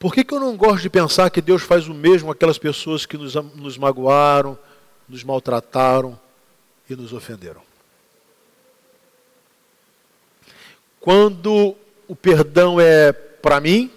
por 0.00 0.12
que, 0.12 0.24
que 0.24 0.34
eu 0.34 0.40
não 0.40 0.56
gosto 0.56 0.82
de 0.82 0.90
pensar 0.90 1.30
que 1.30 1.40
Deus 1.40 1.62
faz 1.62 1.86
o 1.86 1.94
mesmo 1.94 2.32
aquelas 2.32 2.58
pessoas 2.58 3.06
que 3.06 3.16
nos, 3.16 3.34
nos 3.34 3.78
magoaram, 3.78 4.58
nos 5.08 5.22
maltrataram 5.22 6.18
e 6.88 6.96
nos 6.96 7.12
ofenderam? 7.12 7.62
Quando 10.98 11.76
o 12.08 12.16
perdão 12.16 12.80
é 12.80 13.12
para 13.12 13.60
mim, 13.60 13.90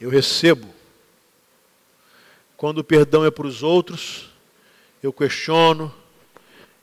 eu 0.00 0.10
recebo 0.10 0.72
quando 2.62 2.78
o 2.78 2.84
perdão 2.84 3.24
é 3.24 3.30
para 3.30 3.44
os 3.44 3.64
outros, 3.64 4.30
eu 5.02 5.12
questiono, 5.12 5.92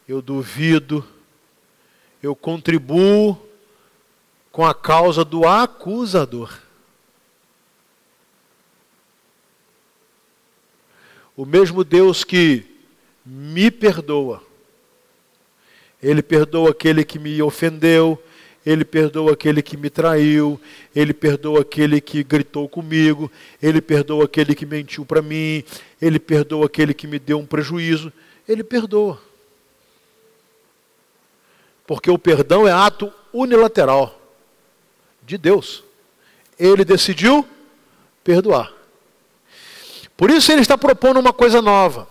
eu 0.05 0.21
duvido, 0.21 1.07
eu 2.21 2.35
contribuo 2.35 3.48
com 4.51 4.65
a 4.65 4.73
causa 4.73 5.23
do 5.23 5.47
acusador. 5.47 6.57
O 11.35 11.45
mesmo 11.45 11.83
Deus 11.83 12.23
que 12.23 12.65
me 13.25 13.71
perdoa, 13.71 14.43
Ele 16.01 16.21
perdoa 16.21 16.71
aquele 16.71 17.03
que 17.05 17.19
me 17.19 17.41
ofendeu, 17.41 18.21
ele 18.65 18.83
perdoa 18.83 19.33
aquele 19.33 19.61
que 19.61 19.77
me 19.77 19.89
traiu, 19.89 20.59
Ele 20.93 21.13
perdoa 21.13 21.61
aquele 21.61 22.01
que 22.01 22.23
gritou 22.23 22.67
comigo, 22.67 23.31
Ele 23.61 23.81
perdoa 23.81 24.25
aquele 24.25 24.53
que 24.53 24.65
mentiu 24.65 25.05
para 25.05 25.21
mim, 25.21 25.63
Ele 26.01 26.19
perdoa 26.19 26.65
aquele 26.65 26.93
que 26.93 27.07
me 27.07 27.17
deu 27.17 27.39
um 27.39 27.45
prejuízo. 27.45 28.11
Ele 28.47 28.63
perdoa. 28.63 29.19
Porque 31.87 32.11
o 32.11 32.19
perdão 32.19 32.67
é 32.67 32.71
ato 32.71 33.11
unilateral 33.33 34.18
de 35.29 35.37
Deus. 35.37 35.83
Ele 36.57 36.83
decidiu 36.83 37.47
perdoar. 38.23 38.73
Por 40.17 40.31
isso 40.31 40.51
ele 40.51 40.61
está 40.61 40.77
propondo 40.77 41.19
uma 41.19 41.31
coisa 41.31 41.61
nova. 41.61 42.07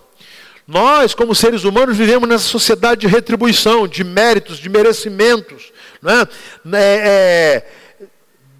Nós, 0.67 1.15
como 1.15 1.35
seres 1.35 1.65
humanos, 1.65 1.97
vivemos 1.97 2.29
nessa 2.29 2.45
sociedade 2.45 3.01
de 3.03 3.07
retribuição, 3.07 3.89
de 3.89 4.05
méritos, 4.05 4.59
de 4.59 4.69
merecimentos. 4.69 5.73
Né? 6.01 6.29
É, 6.75 7.65
é, 8.01 8.07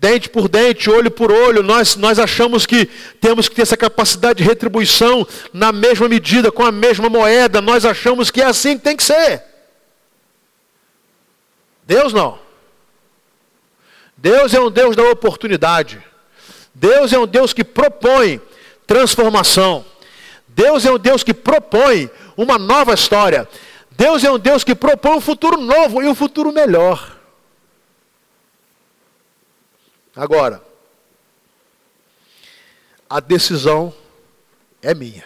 dente 0.01 0.29
por 0.29 0.49
dente, 0.49 0.91
olho 0.91 1.11
por 1.11 1.31
olho, 1.31 1.63
nós, 1.63 1.95
nós 1.97 2.19
achamos 2.19 2.67
que 2.67 2.87
temos 3.21 3.49
que 3.49 3.55
ter 3.55 3.63
essa 3.63 3.77
capacidade 3.77 4.39
de 4.39 4.49
retribuição 4.49 5.27
na 5.53 5.71
mesma 5.71 6.09
medida, 6.09 6.51
com 6.51 6.65
a 6.65 6.73
mesma 6.73 7.09
moeda. 7.09 7.61
Nós 7.61 7.85
achamos 7.85 8.31
que 8.31 8.43
é 8.43 8.47
assim 8.47 8.77
que 8.77 8.85
tem 8.85 8.97
que 8.97 9.05
ser. 9.05 9.45
Deus 11.87 12.13
não. 12.13 12.48
Deus 14.19 14.53
é 14.53 14.61
um 14.61 14.71
Deus 14.71 14.97
da 14.97 15.05
oportunidade. 15.05 16.05
Deus 16.75 17.13
é 17.13 17.19
um 17.19 17.27
Deus 17.27 17.53
que 17.53 17.63
propõe 17.63 18.41
transformação. 18.85 19.85
Deus 20.49 20.85
é 20.85 20.93
um 20.93 20.99
Deus 20.99 21.23
que 21.23 21.33
propõe 21.33 22.11
uma 22.37 22.59
nova 22.59 22.93
história. 22.95 23.49
Deus 23.93 24.25
é 24.25 24.31
um 24.31 24.39
Deus 24.39 24.65
que 24.65 24.75
propõe 24.75 25.17
um 25.17 25.21
futuro 25.21 25.61
novo 25.61 26.03
e 26.03 26.09
um 26.09 26.17
futuro 26.17 26.53
melhor. 26.53 27.17
Agora, 30.17 30.61
a 33.09 33.21
decisão 33.21 33.95
é 34.83 34.95
minha. 34.95 35.25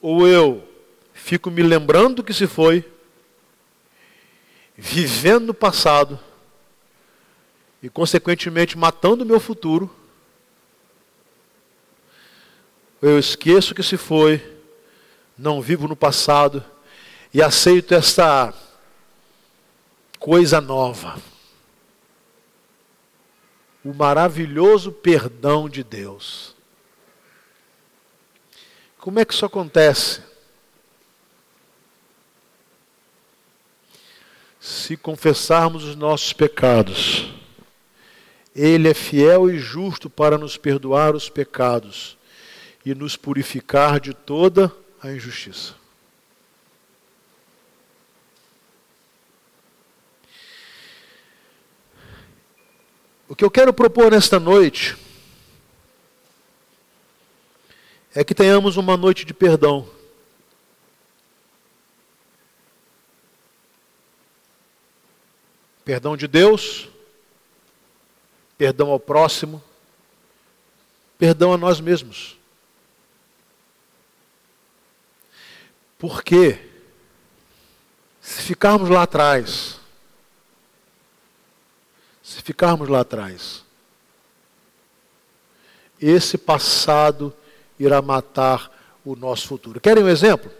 Ou 0.00 0.28
eu 0.28 0.68
fico 1.12 1.50
me 1.50 1.62
lembrando 1.62 2.22
que 2.22 2.32
se 2.32 2.46
foi, 2.46 2.88
vivendo 4.76 5.50
o 5.50 5.54
passado 5.54 6.20
e, 7.84 7.90
consequentemente, 7.90 8.78
matando 8.78 9.24
o 9.24 9.26
meu 9.26 9.38
futuro 9.38 9.94
eu 13.02 13.18
esqueço 13.18 13.74
que 13.74 13.82
se 13.82 13.98
foi, 13.98 14.42
não 15.36 15.60
vivo 15.60 15.86
no 15.86 15.94
passado 15.94 16.64
e 17.34 17.42
aceito 17.42 17.92
esta 17.92 18.54
coisa 20.18 20.58
nova. 20.62 21.20
O 23.84 23.92
maravilhoso 23.92 24.90
perdão 24.90 25.68
de 25.68 25.84
Deus. 25.84 26.56
Como 28.96 29.18
é 29.18 29.26
que 29.26 29.34
isso 29.34 29.44
acontece? 29.44 30.22
Se 34.58 34.96
confessarmos 34.96 35.84
os 35.84 35.94
nossos 35.94 36.32
pecados, 36.32 37.43
Ele 38.54 38.88
é 38.88 38.94
fiel 38.94 39.50
e 39.50 39.58
justo 39.58 40.08
para 40.08 40.38
nos 40.38 40.56
perdoar 40.56 41.14
os 41.14 41.28
pecados 41.28 42.16
e 42.86 42.94
nos 42.94 43.16
purificar 43.16 43.98
de 43.98 44.14
toda 44.14 44.72
a 45.02 45.10
injustiça. 45.10 45.74
O 53.28 53.34
que 53.34 53.44
eu 53.44 53.50
quero 53.50 53.72
propor 53.72 54.12
nesta 54.12 54.38
noite 54.38 54.96
é 58.14 58.22
que 58.22 58.34
tenhamos 58.34 58.76
uma 58.76 58.96
noite 58.96 59.24
de 59.24 59.34
perdão. 59.34 59.88
Perdão 65.84 66.16
de 66.16 66.28
Deus, 66.28 66.88
perdão 68.56 68.90
ao 68.90 69.00
próximo, 69.00 69.62
perdão 71.18 71.52
a 71.52 71.58
nós 71.58 71.80
mesmos. 71.80 72.36
Porque 75.98 76.58
se 78.20 78.42
ficarmos 78.42 78.88
lá 78.88 79.02
atrás, 79.02 79.80
se 82.22 82.42
ficarmos 82.42 82.88
lá 82.88 83.00
atrás, 83.00 83.64
esse 86.00 86.36
passado 86.36 87.34
irá 87.78 88.02
matar 88.02 88.70
o 89.04 89.16
nosso 89.16 89.46
futuro. 89.48 89.80
Querem 89.80 90.04
um 90.04 90.08
exemplo? 90.08 90.50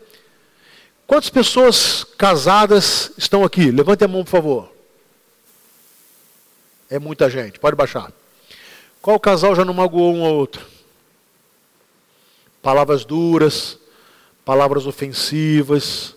Quantas 1.06 1.30
pessoas 1.30 2.04
casadas 2.04 3.12
estão 3.16 3.44
aqui? 3.44 3.70
Levante 3.70 4.04
a 4.04 4.08
mão, 4.08 4.24
por 4.24 4.30
favor. 4.30 4.73
É 6.90 6.98
muita 6.98 7.30
gente, 7.30 7.58
pode 7.58 7.76
baixar. 7.76 8.12
Qual 9.00 9.18
casal 9.18 9.54
já 9.54 9.64
não 9.64 9.74
magoou 9.74 10.14
um 10.14 10.24
ao 10.24 10.34
outro? 10.34 10.64
Palavras 12.62 13.04
duras, 13.04 13.78
palavras 14.44 14.86
ofensivas. 14.86 16.16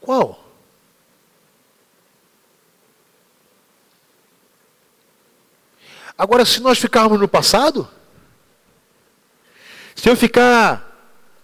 Qual? 0.00 0.42
Agora, 6.16 6.44
se 6.44 6.60
nós 6.60 6.78
ficarmos 6.78 7.18
no 7.18 7.26
passado, 7.26 7.88
se 9.94 10.08
eu 10.08 10.16
ficar 10.16 10.92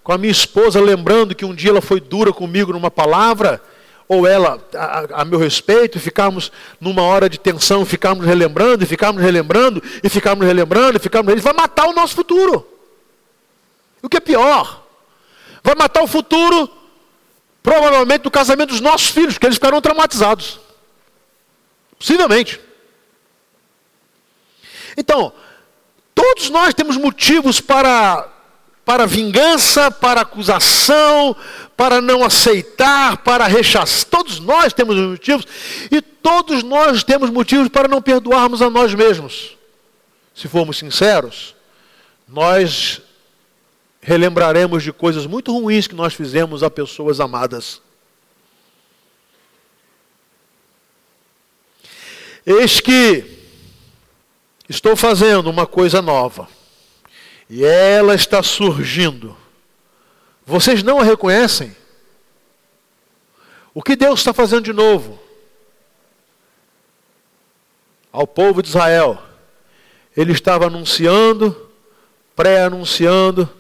com 0.02 0.12
a 0.12 0.18
minha 0.18 0.30
esposa 0.30 0.80
lembrando 0.80 1.34
que 1.34 1.44
um 1.44 1.54
dia 1.54 1.70
ela 1.70 1.80
foi 1.80 2.00
dura 2.00 2.32
comigo 2.32 2.72
numa 2.72 2.90
palavra, 2.90 3.62
ou 4.10 4.26
ela 4.26 4.60
a, 4.74 5.22
a, 5.22 5.24
meu 5.24 5.38
respeito, 5.38 6.00
ficarmos 6.00 6.50
numa 6.80 7.00
hora 7.02 7.30
de 7.30 7.38
tensão, 7.38 7.86
ficarmos 7.86 8.26
relembrando, 8.26 8.82
e 8.82 8.86
ficarmos 8.86 9.22
relembrando, 9.22 9.80
e 10.02 10.08
ficarmos 10.08 10.44
relembrando, 10.44 10.96
e 10.96 11.00
ficarmos 11.00 11.30
ele 11.30 11.40
vai 11.40 11.52
matar 11.52 11.86
o 11.86 11.92
nosso 11.92 12.16
futuro. 12.16 12.66
O 14.02 14.08
que 14.08 14.16
é 14.16 14.20
pior, 14.20 14.84
vai 15.62 15.76
matar 15.76 16.02
o 16.02 16.08
futuro, 16.08 16.68
provavelmente, 17.62 18.22
do 18.22 18.32
casamento 18.32 18.70
dos 18.70 18.80
nossos 18.80 19.10
filhos, 19.10 19.34
porque 19.34 19.46
eles 19.46 19.58
ficarão 19.58 19.80
traumatizados. 19.80 20.58
Possivelmente. 21.96 22.60
Então, 24.96 25.32
todos 26.16 26.50
nós 26.50 26.74
temos 26.74 26.96
motivos 26.96 27.60
para 27.60 28.28
para 28.90 29.06
vingança, 29.06 29.88
para 29.88 30.22
acusação, 30.22 31.36
para 31.76 32.00
não 32.00 32.24
aceitar, 32.24 33.18
para 33.18 33.46
rechaçar. 33.46 34.04
Todos 34.06 34.40
nós 34.40 34.72
temos 34.72 34.96
motivos 34.96 35.46
e 35.92 36.02
todos 36.02 36.64
nós 36.64 37.04
temos 37.04 37.30
motivos 37.30 37.68
para 37.68 37.86
não 37.86 38.02
perdoarmos 38.02 38.60
a 38.60 38.68
nós 38.68 38.92
mesmos. 38.92 39.56
Se 40.34 40.48
formos 40.48 40.78
sinceros, 40.78 41.54
nós 42.26 43.00
relembraremos 44.00 44.82
de 44.82 44.92
coisas 44.92 45.24
muito 45.24 45.52
ruins 45.52 45.86
que 45.86 45.94
nós 45.94 46.12
fizemos 46.12 46.64
a 46.64 46.68
pessoas 46.68 47.20
amadas. 47.20 47.80
Eis 52.44 52.80
que 52.80 53.24
estou 54.68 54.96
fazendo 54.96 55.48
uma 55.48 55.64
coisa 55.64 56.02
nova. 56.02 56.48
E 57.50 57.64
ela 57.64 58.14
está 58.14 58.44
surgindo. 58.44 59.36
Vocês 60.46 60.84
não 60.84 61.00
a 61.00 61.04
reconhecem? 61.04 61.76
O 63.74 63.82
que 63.82 63.96
Deus 63.96 64.20
está 64.20 64.32
fazendo 64.32 64.62
de 64.62 64.72
novo? 64.72 65.18
Ao 68.12 68.24
povo 68.24 68.62
de 68.62 68.68
Israel. 68.68 69.20
Ele 70.16 70.30
estava 70.30 70.66
anunciando, 70.66 71.68
pré-anunciando, 72.36 73.50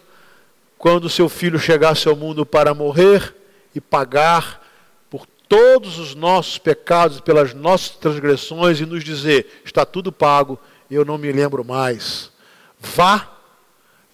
quando 0.78 1.10
seu 1.10 1.28
filho 1.28 1.58
chegasse 1.58 2.06
ao 2.08 2.14
mundo 2.14 2.46
para 2.46 2.72
morrer 2.72 3.34
e 3.74 3.80
pagar 3.80 4.64
por 5.10 5.26
todos 5.48 5.98
os 5.98 6.14
nossos 6.14 6.58
pecados, 6.58 7.20
pelas 7.20 7.54
nossas 7.54 7.90
transgressões 7.90 8.80
e 8.80 8.86
nos 8.86 9.02
dizer: 9.02 9.62
está 9.64 9.84
tudo 9.84 10.12
pago, 10.12 10.58
eu 10.88 11.04
não 11.04 11.18
me 11.18 11.32
lembro 11.32 11.64
mais. 11.64 12.30
Vá 12.78 13.39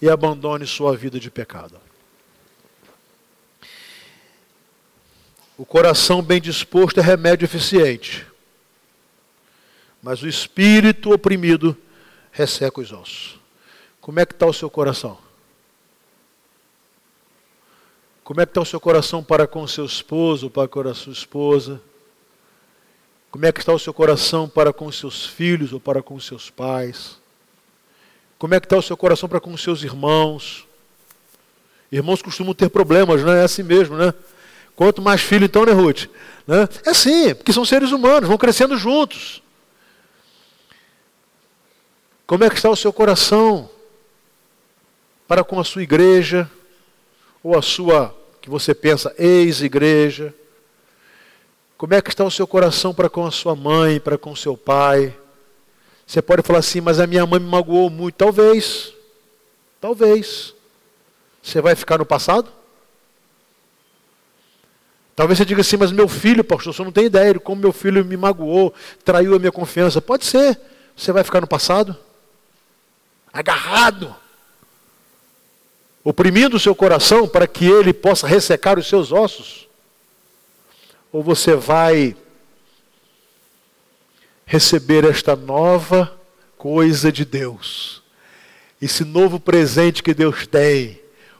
e 0.01 0.09
abandone 0.09 0.65
sua 0.65 0.95
vida 0.95 1.19
de 1.19 1.29
pecado. 1.29 1.79
O 5.57 5.65
coração 5.65 6.21
bem 6.21 6.39
disposto 6.39 6.99
é 6.99 7.03
remédio 7.03 7.45
eficiente, 7.45 8.25
mas 10.03 10.21
o 10.21 10.27
espírito 10.27 11.11
oprimido 11.11 11.75
resseca 12.31 12.79
os 12.79 12.91
ossos. 12.91 13.39
Como 13.99 14.19
é 14.19 14.25
que 14.25 14.33
está 14.33 14.45
o 14.45 14.53
seu 14.53 14.69
coração? 14.69 15.17
Como 18.23 18.39
é 18.39 18.45
que 18.45 18.51
está 18.51 18.61
o 18.61 18.65
seu 18.65 18.79
coração 18.79 19.23
para 19.23 19.47
com 19.47 19.65
seu 19.67 19.85
esposo, 19.85 20.49
para 20.49 20.67
com 20.67 20.81
a 20.81 20.93
sua 20.93 21.13
esposa? 21.13 21.81
Como 23.31 23.45
é 23.45 23.51
que 23.51 23.59
está 23.59 23.73
o 23.73 23.79
seu 23.79 23.93
coração 23.93 24.47
para 24.47 24.71
com 24.71 24.91
seus 24.91 25.25
filhos 25.25 25.73
ou 25.73 25.79
para 25.79 26.03
com 26.03 26.19
seus 26.19 26.49
pais? 26.49 27.17
Como 28.37 28.53
é 28.53 28.59
que 28.59 28.65
está 28.65 28.77
o 28.77 28.81
seu 28.81 28.95
coração 28.95 29.27
para 29.27 29.39
com 29.39 29.53
os 29.53 29.61
seus 29.61 29.83
irmãos? 29.83 30.67
Irmãos 31.91 32.21
costumam 32.21 32.53
ter 32.53 32.69
problemas, 32.69 33.23
não 33.23 33.33
é 33.33 33.43
assim 33.43 33.63
mesmo, 33.63 33.95
né? 33.95 34.13
Quanto 34.75 35.01
mais 35.01 35.21
filho, 35.21 35.45
então, 35.45 35.65
né, 35.65 35.71
Ruth? 35.71 36.05
Né? 36.45 36.67
É 36.85 36.91
assim, 36.91 37.33
porque 37.33 37.51
são 37.51 37.65
seres 37.65 37.91
humanos, 37.91 38.29
vão 38.29 38.37
crescendo 38.37 38.77
juntos. 38.77 39.41
Como 42.27 42.43
é 42.43 42.49
que 42.49 42.57
está 42.57 42.69
o 42.69 42.75
seu 42.75 42.93
coração 42.93 43.69
para 45.27 45.43
com 45.43 45.59
a 45.59 45.63
sua 45.63 45.81
igreja, 45.81 46.49
ou 47.41 47.57
a 47.57 47.61
sua, 47.61 48.15
que 48.41 48.49
você 48.49 48.75
pensa, 48.75 49.15
ex-igreja? 49.17 50.33
Como 51.77 51.93
é 51.93 52.01
que 52.01 52.09
está 52.09 52.23
o 52.23 52.31
seu 52.31 52.45
coração 52.45 52.93
para 52.93 53.09
com 53.09 53.25
a 53.25 53.31
sua 53.31 53.55
mãe, 53.55 53.99
para 53.99 54.17
com 54.17 54.31
o 54.31 54.37
seu 54.37 54.55
pai? 54.57 55.15
Você 56.07 56.21
pode 56.21 56.41
falar 56.41 56.59
assim, 56.59 56.79
mas 56.79 57.01
a 57.01 57.05
minha 57.05 57.25
mãe 57.25 57.37
me 57.37 57.49
magoou 57.49 57.89
muito. 57.89 58.15
Talvez. 58.15 58.93
Talvez. 59.81 60.53
Você 61.43 61.59
vai 61.59 61.75
ficar 61.75 61.97
no 61.97 62.05
passado? 62.05 62.49
Talvez 65.13 65.37
você 65.37 65.43
diga 65.45 65.61
assim, 65.61 65.75
mas 65.75 65.91
meu 65.91 66.07
filho, 66.07 66.43
pastor, 66.43 66.73
você 66.73 66.83
não 66.83 66.91
tem 66.91 67.05
ideia 67.05 67.33
de 67.33 67.39
como 67.39 67.59
meu 67.61 67.73
filho 67.73 68.05
me 68.05 68.15
magoou, 68.15 68.73
traiu 69.03 69.35
a 69.35 69.39
minha 69.39 69.51
confiança. 69.51 69.99
Pode 69.99 70.25
ser. 70.25 70.57
Você 70.95 71.11
vai 71.11 71.23
ficar 71.23 71.41
no 71.41 71.47
passado? 71.47 71.97
Agarrado. 73.33 74.15
Oprimindo 76.03 76.55
o 76.55 76.59
seu 76.59 76.73
coração 76.73 77.27
para 77.27 77.45
que 77.45 77.65
ele 77.65 77.91
possa 77.91 78.25
ressecar 78.25 78.79
os 78.79 78.87
seus 78.87 79.11
ossos? 79.11 79.67
Ou 81.11 81.21
você 81.21 81.53
vai 81.53 82.15
receber 84.47 85.03
esta 85.03 85.35
nova 85.35 86.17
coisa 86.57 87.11
de 87.11 87.25
Deus. 87.25 88.01
Esse 88.81 89.03
novo 89.03 89.39
presente 89.39 90.01
que 90.01 90.13
Deus 90.13 90.47
tem, 90.47 90.99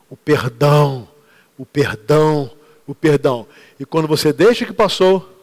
o 0.09 0.17
perdão, 0.17 1.07
o 1.57 1.65
perdão, 1.65 2.51
o 2.85 2.93
perdão. 2.93 3.47
E 3.79 3.85
quando 3.85 4.07
você 4.07 4.33
deixa 4.33 4.65
que 4.65 4.73
passou, 4.73 5.33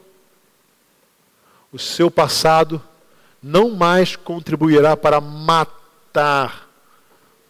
o 1.73 1.79
seu 1.79 2.11
passado 2.11 2.81
não 3.43 3.71
mais 3.71 4.15
contribuirá 4.15 4.97
para 4.97 5.21
matar 5.21 6.69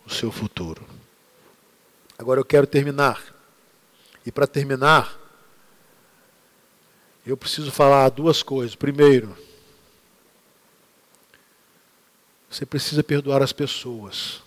o 0.07 0.11
seu 0.11 0.31
futuro. 0.31 0.83
Agora 2.16 2.38
eu 2.38 2.44
quero 2.44 2.66
terminar. 2.66 3.20
E 4.24 4.31
para 4.31 4.46
terminar, 4.46 5.18
eu 7.27 7.37
preciso 7.37 7.72
falar 7.72 8.09
duas 8.11 8.42
coisas. 8.42 8.74
Primeiro, 8.74 9.37
Você 12.55 12.64
precisa 12.64 13.03
perdoar 13.03 13.43
as 13.43 13.53
pessoas. 13.53 14.40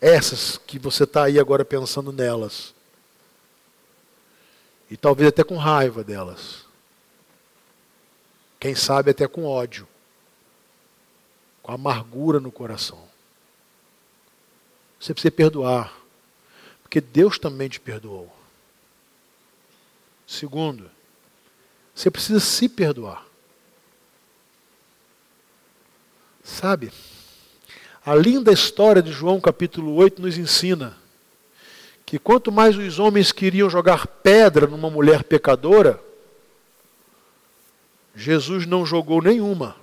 Essas 0.00 0.56
que 0.56 0.78
você 0.78 1.04
está 1.04 1.24
aí 1.24 1.38
agora 1.38 1.62
pensando 1.62 2.12
nelas. 2.12 2.74
E 4.90 4.96
talvez 4.96 5.28
até 5.28 5.44
com 5.44 5.58
raiva 5.58 6.02
delas. 6.02 6.64
Quem 8.58 8.74
sabe 8.74 9.10
até 9.10 9.28
com 9.28 9.44
ódio. 9.44 9.86
Com 11.62 11.72
amargura 11.72 12.40
no 12.40 12.50
coração. 12.50 13.06
Você 14.98 15.12
precisa 15.12 15.30
perdoar. 15.30 15.94
Porque 16.80 17.02
Deus 17.02 17.38
também 17.38 17.68
te 17.68 17.78
perdoou. 17.78 18.34
Segundo, 20.26 20.90
você 22.00 22.10
precisa 22.10 22.40
se 22.40 22.66
perdoar. 22.66 23.26
Sabe? 26.42 26.90
A 28.04 28.14
linda 28.14 28.50
história 28.50 29.02
de 29.02 29.12
João 29.12 29.38
capítulo 29.38 29.94
8 29.96 30.22
nos 30.22 30.38
ensina 30.38 30.96
que 32.06 32.18
quanto 32.18 32.50
mais 32.50 32.74
os 32.74 32.98
homens 32.98 33.32
queriam 33.32 33.68
jogar 33.68 34.06
pedra 34.06 34.66
numa 34.66 34.88
mulher 34.88 35.24
pecadora, 35.24 36.02
Jesus 38.16 38.64
não 38.64 38.86
jogou 38.86 39.20
nenhuma. 39.20 39.76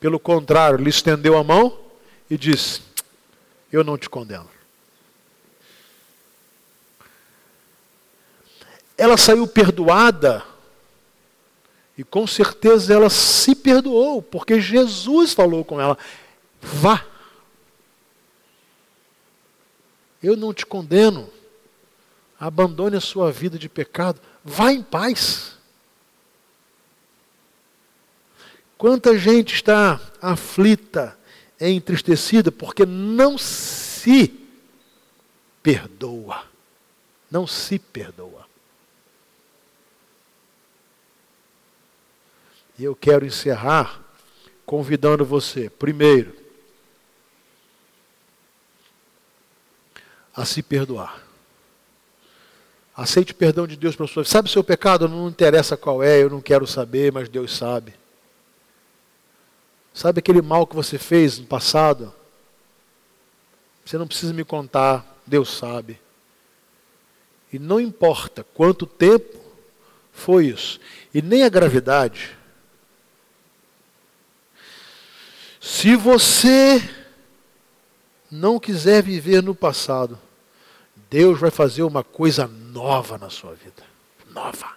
Pelo 0.00 0.18
contrário, 0.18 0.78
lhe 0.78 0.88
estendeu 0.88 1.36
a 1.36 1.44
mão 1.44 1.78
e 2.30 2.38
disse: 2.38 2.80
Eu 3.70 3.84
não 3.84 3.98
te 3.98 4.08
condeno. 4.08 4.48
Ela 8.96 9.18
saiu 9.18 9.46
perdoada 9.46 10.55
e 11.96 12.04
com 12.04 12.26
certeza 12.26 12.92
ela 12.92 13.08
se 13.08 13.54
perdoou, 13.54 14.20
porque 14.20 14.60
Jesus 14.60 15.32
falou 15.32 15.64
com 15.64 15.80
ela: 15.80 15.96
vá. 16.60 17.04
Eu 20.22 20.36
não 20.36 20.52
te 20.52 20.66
condeno. 20.66 21.30
Abandone 22.38 22.96
a 22.96 23.00
sua 23.00 23.32
vida 23.32 23.58
de 23.58 23.68
pecado. 23.68 24.20
Vá 24.44 24.72
em 24.72 24.82
paz. 24.82 25.56
Quanta 28.76 29.18
gente 29.18 29.54
está 29.54 29.98
aflita, 30.20 31.18
entristecida, 31.58 32.52
porque 32.52 32.84
não 32.84 33.38
se 33.38 34.34
perdoa. 35.62 36.44
Não 37.30 37.46
se 37.46 37.78
perdoa. 37.78 38.45
E 42.78 42.84
eu 42.84 42.94
quero 42.94 43.24
encerrar 43.24 44.02
convidando 44.64 45.24
você, 45.24 45.70
primeiro, 45.70 46.36
a 50.34 50.44
se 50.44 50.62
perdoar. 50.62 51.22
Aceite 52.94 53.32
o 53.32 53.36
perdão 53.36 53.66
de 53.66 53.76
Deus 53.76 53.94
para 53.94 54.06
sua 54.06 54.22
vida. 54.22 54.32
Sabe 54.32 54.48
o 54.48 54.52
seu 54.52 54.64
pecado? 54.64 55.08
Não 55.08 55.28
interessa 55.28 55.76
qual 55.76 56.02
é, 56.02 56.22
eu 56.22 56.30
não 56.30 56.40
quero 56.40 56.66
saber, 56.66 57.12
mas 57.12 57.28
Deus 57.28 57.56
sabe. 57.56 57.94
Sabe 59.92 60.18
aquele 60.18 60.42
mal 60.42 60.66
que 60.66 60.74
você 60.74 60.98
fez 60.98 61.38
no 61.38 61.46
passado? 61.46 62.12
Você 63.84 63.96
não 63.96 64.06
precisa 64.06 64.32
me 64.32 64.44
contar, 64.44 65.06
Deus 65.26 65.56
sabe. 65.56 65.98
E 67.52 67.58
não 67.58 67.80
importa 67.80 68.44
quanto 68.54 68.84
tempo 68.84 69.38
foi 70.12 70.46
isso, 70.46 70.80
e 71.14 71.22
nem 71.22 71.44
a 71.44 71.48
gravidade. 71.48 72.36
Se 75.66 75.96
você 75.96 76.80
não 78.30 78.56
quiser 78.56 79.02
viver 79.02 79.42
no 79.42 79.52
passado, 79.52 80.16
Deus 81.10 81.40
vai 81.40 81.50
fazer 81.50 81.82
uma 81.82 82.04
coisa 82.04 82.46
nova 82.46 83.18
na 83.18 83.28
sua 83.28 83.52
vida. 83.52 83.82
Nova. 84.30 84.76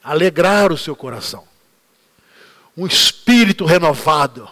Alegrar 0.00 0.72
o 0.72 0.78
seu 0.78 0.94
coração. 0.94 1.42
Um 2.76 2.86
espírito 2.86 3.64
renovado. 3.64 4.48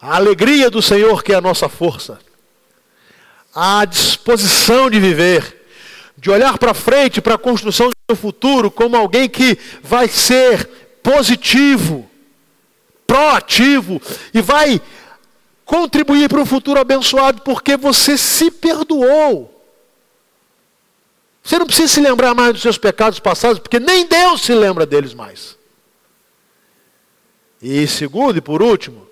A 0.00 0.16
alegria 0.16 0.70
do 0.70 0.80
Senhor, 0.80 1.22
que 1.22 1.34
é 1.34 1.36
a 1.36 1.40
nossa 1.40 1.68
força. 1.68 2.18
A 3.54 3.84
disposição 3.84 4.88
de 4.88 4.98
viver. 4.98 5.66
De 6.16 6.30
olhar 6.30 6.56
para 6.56 6.72
frente, 6.72 7.20
para 7.20 7.34
a 7.34 7.38
construção 7.38 7.90
do 7.90 7.96
seu 8.10 8.16
futuro, 8.16 8.70
como 8.70 8.96
alguém 8.96 9.28
que 9.28 9.58
vai 9.82 10.08
ser 10.08 10.66
positivo, 11.02 12.08
proativo 13.06 14.00
e 14.32 14.40
vai 14.40 14.80
contribuir 15.64 16.28
para 16.28 16.40
um 16.40 16.46
futuro 16.46 16.80
abençoado 16.80 17.42
porque 17.42 17.76
você 17.76 18.18
se 18.18 18.50
perdoou. 18.50 19.48
Você 21.42 21.58
não 21.58 21.66
precisa 21.66 21.92
se 21.92 22.00
lembrar 22.00 22.34
mais 22.34 22.52
dos 22.52 22.62
seus 22.62 22.78
pecados 22.78 23.18
passados, 23.18 23.58
porque 23.58 23.80
nem 23.80 24.06
Deus 24.06 24.42
se 24.42 24.54
lembra 24.54 24.86
deles 24.86 25.12
mais. 25.12 25.58
E 27.60 27.86
segundo 27.86 28.36
e 28.36 28.40
por 28.40 28.62
último, 28.62 29.08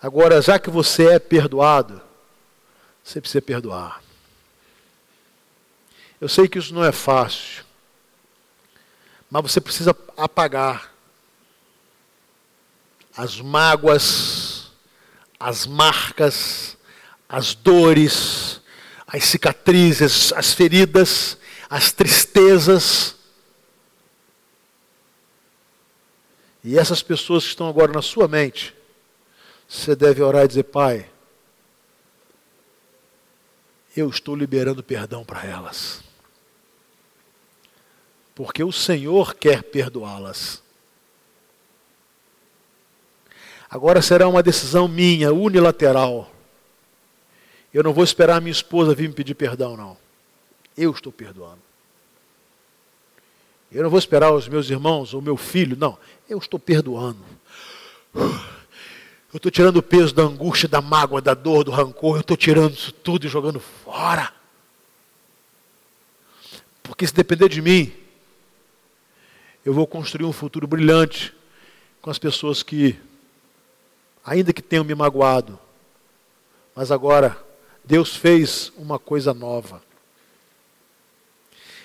agora 0.00 0.42
já 0.42 0.58
que 0.58 0.68
você 0.68 1.08
é 1.08 1.18
perdoado, 1.18 2.00
você 3.02 3.20
precisa 3.20 3.42
perdoar. 3.42 4.02
Eu 6.20 6.28
sei 6.28 6.46
que 6.48 6.58
isso 6.58 6.74
não 6.74 6.84
é 6.84 6.92
fácil, 6.92 7.64
mas 9.30 9.42
você 9.42 9.60
precisa 9.60 9.96
apagar 10.16 10.91
as 13.16 13.40
mágoas, 13.40 14.70
as 15.38 15.66
marcas, 15.66 16.76
as 17.28 17.54
dores, 17.54 18.60
as 19.06 19.24
cicatrizes, 19.24 20.32
as 20.32 20.52
feridas, 20.52 21.36
as 21.68 21.92
tristezas. 21.92 23.16
E 26.64 26.78
essas 26.78 27.02
pessoas 27.02 27.42
que 27.44 27.50
estão 27.50 27.68
agora 27.68 27.92
na 27.92 28.02
sua 28.02 28.28
mente, 28.28 28.74
você 29.68 29.96
deve 29.96 30.22
orar 30.22 30.44
e 30.44 30.48
dizer: 30.48 30.64
Pai, 30.64 31.10
eu 33.96 34.08
estou 34.08 34.34
liberando 34.34 34.82
perdão 34.82 35.24
para 35.24 35.44
elas. 35.44 36.02
Porque 38.34 38.64
o 38.64 38.72
Senhor 38.72 39.34
quer 39.34 39.62
perdoá-las. 39.62 40.61
Agora 43.72 44.02
será 44.02 44.28
uma 44.28 44.42
decisão 44.42 44.86
minha, 44.86 45.32
unilateral. 45.32 46.30
Eu 47.72 47.82
não 47.82 47.94
vou 47.94 48.04
esperar 48.04 48.36
a 48.36 48.40
minha 48.40 48.52
esposa 48.52 48.94
vir 48.94 49.08
me 49.08 49.14
pedir 49.14 49.34
perdão, 49.34 49.78
não. 49.78 49.96
Eu 50.76 50.90
estou 50.90 51.10
perdoando. 51.10 51.62
Eu 53.72 53.82
não 53.82 53.88
vou 53.88 53.98
esperar 53.98 54.30
os 54.30 54.46
meus 54.46 54.68
irmãos 54.68 55.14
ou 55.14 55.22
meu 55.22 55.38
filho, 55.38 55.74
não. 55.74 55.98
Eu 56.28 56.36
estou 56.36 56.60
perdoando. 56.60 57.24
Eu 58.14 59.38
estou 59.38 59.50
tirando 59.50 59.78
o 59.78 59.82
peso 59.82 60.14
da 60.14 60.24
angústia, 60.24 60.68
da 60.68 60.82
mágoa, 60.82 61.22
da 61.22 61.32
dor, 61.32 61.64
do 61.64 61.70
rancor. 61.70 62.16
Eu 62.16 62.20
estou 62.20 62.36
tirando 62.36 62.74
isso 62.74 62.92
tudo 62.92 63.24
e 63.24 63.30
jogando 63.30 63.58
fora. 63.58 64.34
Porque 66.82 67.06
se 67.06 67.14
depender 67.14 67.48
de 67.48 67.62
mim, 67.62 67.90
eu 69.64 69.72
vou 69.72 69.86
construir 69.86 70.26
um 70.26 70.32
futuro 70.32 70.66
brilhante 70.66 71.32
com 72.02 72.10
as 72.10 72.18
pessoas 72.18 72.62
que 72.62 73.00
ainda 74.24 74.52
que 74.52 74.62
tenham 74.62 74.84
me 74.84 74.94
magoado. 74.94 75.58
Mas 76.74 76.90
agora, 76.90 77.36
Deus 77.84 78.16
fez 78.16 78.72
uma 78.76 78.98
coisa 78.98 79.34
nova. 79.34 79.82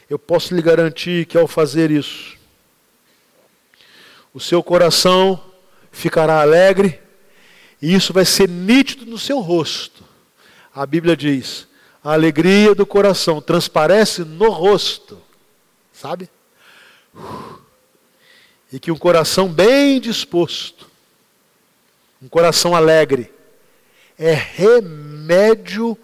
Eu 0.09 0.17
posso 0.17 0.55
lhe 0.55 0.61
garantir 0.61 1.25
que 1.25 1.37
ao 1.37 1.47
fazer 1.47 1.91
isso, 1.91 2.37
o 4.33 4.39
seu 4.39 4.63
coração 4.63 5.43
ficará 5.91 6.41
alegre 6.41 7.01
e 7.81 7.93
isso 7.93 8.13
vai 8.13 8.23
ser 8.23 8.47
nítido 8.47 9.05
no 9.05 9.17
seu 9.17 9.39
rosto. 9.39 10.03
A 10.73 10.85
Bíblia 10.85 11.17
diz: 11.17 11.67
a 12.03 12.13
alegria 12.13 12.73
do 12.73 12.85
coração 12.85 13.41
transparece 13.41 14.23
no 14.23 14.49
rosto, 14.49 15.21
sabe? 15.91 16.29
E 18.71 18.79
que 18.79 18.91
um 18.91 18.97
coração 18.97 19.49
bem 19.49 19.99
disposto 19.99 20.86
um 22.21 22.27
coração 22.27 22.75
alegre, 22.75 23.33
é 24.17 24.33
remédio 24.33 25.97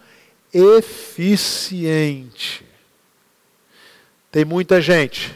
eficiente. 0.53 1.93
Tem 4.31 4.45
muita 4.45 4.81
gente 4.81 5.33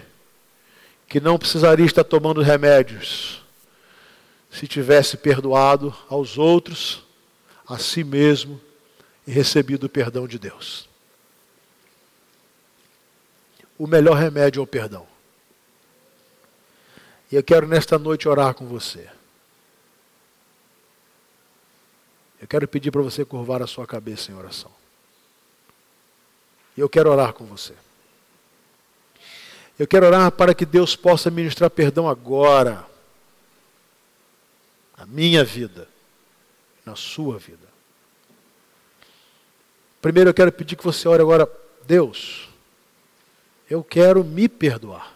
que 1.07 1.19
não 1.19 1.37
precisaria 1.37 1.85
estar 1.85 2.03
tomando 2.03 2.41
remédios 2.41 3.43
se 4.51 4.67
tivesse 4.67 5.17
perdoado 5.17 5.95
aos 6.09 6.37
outros, 6.37 7.03
a 7.67 7.77
si 7.77 8.03
mesmo 8.03 8.59
e 9.25 9.31
recebido 9.31 9.85
o 9.85 9.89
perdão 9.89 10.27
de 10.27 10.39
Deus. 10.39 10.89
O 13.77 13.85
melhor 13.85 14.15
remédio 14.15 14.59
é 14.59 14.63
o 14.63 14.67
perdão. 14.67 15.05
E 17.31 17.35
eu 17.35 17.43
quero 17.43 17.67
nesta 17.67 17.99
noite 17.99 18.27
orar 18.27 18.53
com 18.53 18.65
você. 18.65 19.07
Eu 22.39 22.47
quero 22.47 22.67
pedir 22.67 22.91
para 22.91 23.01
você 23.01 23.25
curvar 23.25 23.61
a 23.61 23.67
sua 23.67 23.87
cabeça 23.87 24.31
em 24.31 24.35
oração. 24.35 24.71
E 26.75 26.79
eu 26.79 26.87
quero 26.87 27.09
orar 27.09 27.33
com 27.33 27.45
você. 27.45 27.73
Eu 29.79 29.87
quero 29.87 30.05
orar 30.05 30.31
para 30.31 30.53
que 30.53 30.65
Deus 30.65 30.95
possa 30.95 31.31
ministrar 31.31 31.69
perdão 31.69 32.07
agora. 32.07 32.85
Na 34.97 35.05
minha 35.05 35.43
vida. 35.43 35.87
Na 36.85 36.95
sua 36.95 37.37
vida. 37.37 37.67
Primeiro 40.01 40.29
eu 40.29 40.33
quero 40.33 40.51
pedir 40.51 40.75
que 40.75 40.83
você 40.83 41.07
ore 41.07 41.21
agora. 41.21 41.51
Deus, 41.85 42.47
eu 43.69 43.83
quero 43.83 44.23
me 44.23 44.47
perdoar. 44.47 45.15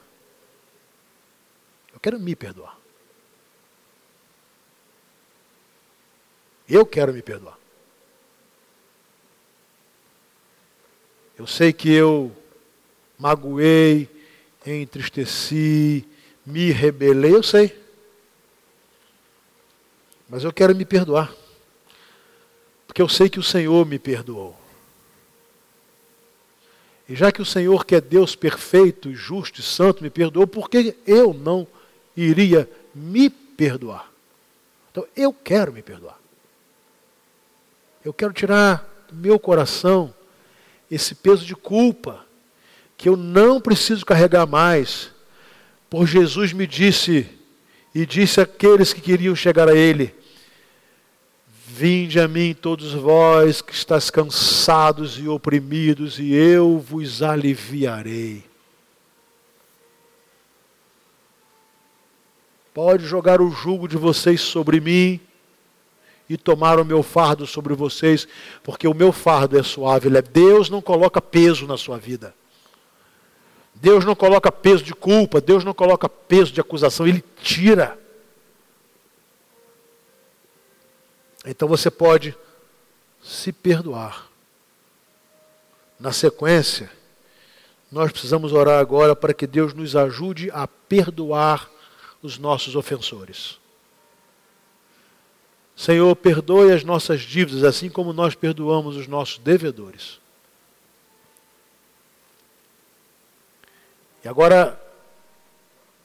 Eu 1.93 1.99
quero 1.99 2.19
me 2.19 2.36
perdoar. 2.36 2.80
Eu 6.72 6.86
quero 6.86 7.11
me 7.11 7.22
perdoar. 7.22 7.57
Eu 11.38 11.45
sei 11.45 11.74
que 11.74 11.91
eu 11.91 12.34
magoei, 13.19 14.07
entristeci, 14.65 16.07
me 16.45 16.72
rebelei, 16.72 17.36
eu 17.36 17.43
sei. 17.43 17.78
Mas 20.30 20.45
eu 20.45 20.53
quero 20.53 20.74
me 20.74 20.86
perdoar. 20.86 21.36
Porque 22.88 23.01
eu 23.01 23.09
sei 23.09 23.30
que 23.30 23.39
o 23.39 23.43
Senhor 23.43 23.86
me 23.86 23.99
perdoou. 23.99 24.57
E 27.09 27.15
já 27.17 27.34
que 27.34 27.41
o 27.41 27.45
Senhor, 27.45 27.86
que 27.86 27.95
é 27.95 27.99
Deus 27.99 28.34
perfeito, 28.34 29.13
justo 29.13 29.59
e 29.59 29.63
santo, 29.63 30.01
me 30.01 30.09
perdoou, 30.09 30.47
por 30.47 30.69
que 30.69 30.95
eu 31.05 31.34
não 31.34 31.67
iria 32.15 32.69
me 32.95 33.30
perdoar? 33.30 34.09
Então 34.89 35.05
eu 35.17 35.34
quero 35.34 35.74
me 35.74 35.82
perdoar. 35.82 36.20
Eu 38.03 38.11
quero 38.11 38.33
tirar 38.33 38.83
do 39.09 39.15
meu 39.15 39.39
coração 39.39 40.13
esse 40.89 41.13
peso 41.13 41.45
de 41.45 41.55
culpa 41.55 42.25
que 42.97 43.07
eu 43.07 43.15
não 43.15 43.61
preciso 43.61 44.05
carregar 44.05 44.47
mais. 44.47 45.11
Por 45.89 46.07
Jesus 46.07 46.51
me 46.51 46.65
disse 46.65 47.27
e 47.93 48.05
disse 48.05 48.41
àqueles 48.41 48.91
que 48.91 49.01
queriam 49.01 49.35
chegar 49.35 49.69
a 49.69 49.75
ele: 49.75 50.15
Vinde 51.67 52.19
a 52.19 52.27
mim 52.27 52.55
todos 52.59 52.93
vós 52.93 53.61
que 53.61 53.73
estáis 53.73 54.09
cansados 54.09 55.19
e 55.19 55.27
oprimidos, 55.27 56.19
e 56.19 56.33
eu 56.33 56.79
vos 56.79 57.21
aliviarei. 57.21 58.43
Pode 62.73 63.05
jogar 63.05 63.41
o 63.41 63.51
jugo 63.51 63.87
de 63.87 63.97
vocês 63.97 64.41
sobre 64.41 64.79
mim 64.79 65.19
e 66.34 66.38
tomar 66.38 66.79
o 66.79 66.86
meu 66.86 67.03
fardo 67.03 67.45
sobre 67.45 67.73
vocês, 67.73 68.27
porque 68.63 68.88
o 68.88 68.93
meu 68.93 69.11
fardo 69.11 69.59
é 69.59 69.63
suave. 69.63 70.09
Deus 70.21 70.69
não 70.69 70.82
coloca 70.82 71.21
peso 71.21 71.67
na 71.67 71.77
sua 71.77 71.97
vida. 71.97 72.34
Deus 73.75 74.05
não 74.05 74.15
coloca 74.15 74.51
peso 74.51 74.84
de 74.84 74.93
culpa, 74.93 75.41
Deus 75.41 75.63
não 75.63 75.73
coloca 75.73 76.07
peso 76.07 76.53
de 76.53 76.61
acusação, 76.61 77.05
Ele 77.05 77.23
tira. 77.41 77.99
Então 81.45 81.67
você 81.67 81.91
pode 81.91 82.38
se 83.21 83.51
perdoar. 83.51 84.29
Na 85.99 86.13
sequência, 86.13 86.89
nós 87.91 88.11
precisamos 88.11 88.53
orar 88.53 88.79
agora 88.79 89.15
para 89.15 89.34
que 89.34 89.45
Deus 89.45 89.73
nos 89.73 89.95
ajude 89.95 90.49
a 90.51 90.67
perdoar 90.67 91.69
os 92.21 92.38
nossos 92.38 92.75
ofensores. 92.75 93.61
Senhor, 95.76 96.15
perdoe 96.15 96.72
as 96.72 96.84
nossas 96.84 97.22
dívidas, 97.22 97.63
assim 97.63 97.89
como 97.89 98.13
nós 98.13 98.36
perdoamos 98.36 98.95
os 98.95 99.07
nossos 99.07 99.38
devedores. 99.39 100.19
E 104.24 104.28
agora, 104.28 104.80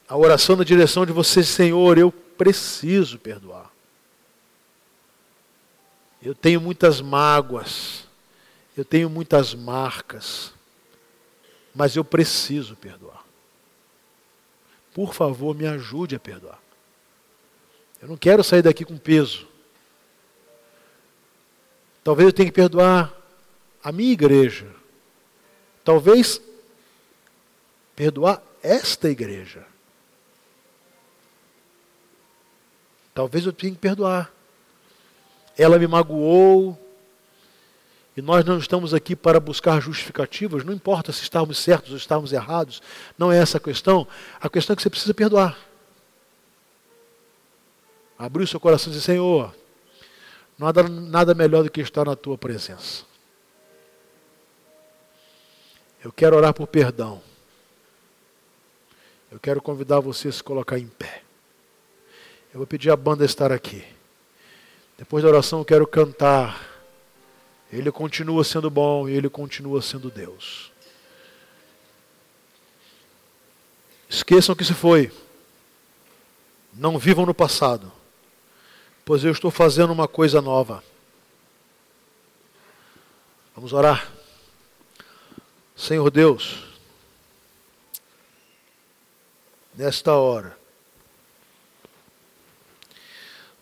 a 0.09 0.17
oração 0.17 0.57
na 0.57 0.65
direção 0.65 1.05
de 1.05 1.13
você, 1.13 1.43
Senhor, 1.43 1.99
eu 1.99 2.11
preciso 2.11 3.19
perdoar. 3.19 3.71
Eu 6.23 6.35
tenho 6.35 6.61
muitas 6.61 7.01
mágoas, 7.01 8.07
eu 8.77 8.85
tenho 8.85 9.11
muitas 9.11 9.55
marcas, 9.55 10.53
mas 11.75 11.95
eu 11.95 12.05
preciso 12.05 12.75
perdoar. 12.75 13.25
Por 14.95 15.13
favor, 15.13 15.55
me 15.55 15.67
ajude 15.67 16.17
a 16.17 16.21
perdoar. 16.21 16.59
Eu 18.01 18.09
não 18.09 18.17
quero 18.17 18.43
sair 18.43 18.63
daqui 18.63 18.85
com 18.85 18.97
peso. 18.97 19.47
Talvez 22.07 22.29
eu 22.29 22.33
tenha 22.33 22.49
que 22.49 22.55
perdoar 22.55 23.13
a 23.83 23.91
minha 23.91 24.13
igreja. 24.13 24.69
Talvez 25.83 26.41
perdoar 27.97 28.41
esta 28.63 29.11
igreja. 29.11 29.67
Talvez 33.13 33.45
eu 33.45 33.53
tenha 33.53 33.73
que 33.73 33.81
perdoar. 33.81 34.33
Ela 35.59 35.81
me 35.81 35.89
magoou. 35.89 36.81
E 38.17 38.23
nós 38.23 38.45
não 38.45 38.59
estamos 38.59 38.95
aqui 38.95 39.17
para 39.17 39.41
buscar 39.41 39.81
justificativas, 39.81 40.65
não 40.65 40.73
importa 40.73 41.11
se 41.11 41.25
estamos 41.25 41.59
certos 41.59 41.91
ou 41.91 41.97
estamos 41.97 42.33
errados, 42.33 42.81
não 43.19 43.33
é 43.33 43.39
essa 43.39 43.59
a 43.59 43.61
questão. 43.61 44.07
A 44.41 44.49
questão 44.49 44.75
é 44.75 44.77
que 44.77 44.83
você 44.83 44.91
precisa 44.91 45.13
perdoar. 45.13 45.59
Abrir 48.17 48.45
o 48.45 48.47
seu 48.47 48.61
coração 48.61 48.93
e 48.93 48.95
dizer: 48.95 49.07
Senhor, 49.07 49.53
nada, 50.59 50.83
nada 50.85 51.35
melhor 51.35 51.63
do 51.65 51.71
que 51.71 51.81
estar 51.81 52.05
na 52.05 52.17
tua 52.17 52.37
presença. 52.37 53.05
Eu 56.03 56.13
quero 56.13 56.37
orar 56.37 56.55
por 56.55 56.67
perdão. 56.67 57.21
Eu 59.31 59.41
quero 59.41 59.61
convidar 59.61 60.01
você 60.01 60.29
a 60.29 60.33
se 60.33 60.43
colocar 60.43 60.79
em 60.79 60.87
pé. 60.87 61.23
Eu 62.55 62.59
vou 62.59 62.67
pedir 62.67 62.91
à 62.91 62.97
banda 62.97 63.25
estar 63.25 63.53
aqui. 63.53 63.85
Depois 64.97 65.23
da 65.23 65.29
oração 65.29 65.59
eu 65.59 65.65
quero 65.65 65.87
cantar. 65.87 66.75
Ele 67.73 67.91
continua 67.91 68.45
sendo 68.45 68.71
bom 68.71 69.09
e 69.09 69.13
ele 69.13 69.29
continua 69.29 69.83
sendo 69.83 70.11
Deus. 70.11 70.71
Esqueçam 74.09 74.55
que 74.55 74.65
se 74.65 74.73
foi. 74.73 75.11
Não 76.73 76.99
vivam 76.99 77.27
no 77.27 77.35
passado. 77.35 77.91
Pois 79.07 79.23
eu 79.23 79.31
estou 79.31 79.53
fazendo 79.53 79.93
uma 79.93 80.09
coisa 80.09 80.43
nova. 80.43 80.83
Vamos 83.55 83.73
orar. 83.73 84.11
Senhor 85.77 86.11
Deus, 86.11 86.65
nesta 89.73 90.13
hora, 90.15 90.59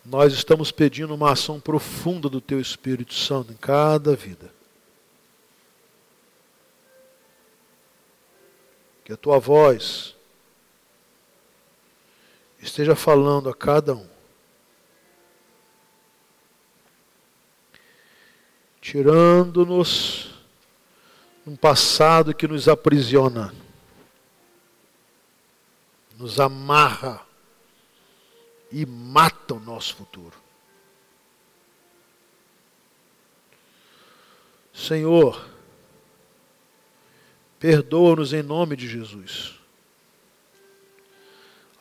nós 0.03 0.33
estamos 0.33 0.71
pedindo 0.71 1.13
uma 1.13 1.33
ação 1.33 1.59
profunda 1.59 2.27
do 2.27 2.41
Teu 2.41 2.59
Espírito 2.59 3.13
Santo 3.13 3.53
em 3.53 3.55
cada 3.55 4.15
vida. 4.15 4.51
Que 9.03 9.13
a 9.13 9.17
Tua 9.17 9.37
voz 9.37 10.15
esteja 12.59 12.95
falando 12.95 13.47
a 13.47 13.53
cada 13.53 13.93
um. 13.93 14.14
Tirando-nos 18.85 20.29
um 21.43 21.55
passado 21.55 22.35
que 22.35 22.47
nos 22.47 22.67
aprisiona 22.67 23.51
nos 26.19 26.39
amarra 26.39 27.25
e 28.71 28.85
mata 28.85 29.55
o 29.55 29.59
nosso 29.59 29.95
futuro. 29.95 30.35
Senhor, 34.71 35.49
perdoa-nos 37.59 38.33
em 38.33 38.43
nome 38.43 38.75
de 38.75 38.87
Jesus. 38.87 39.55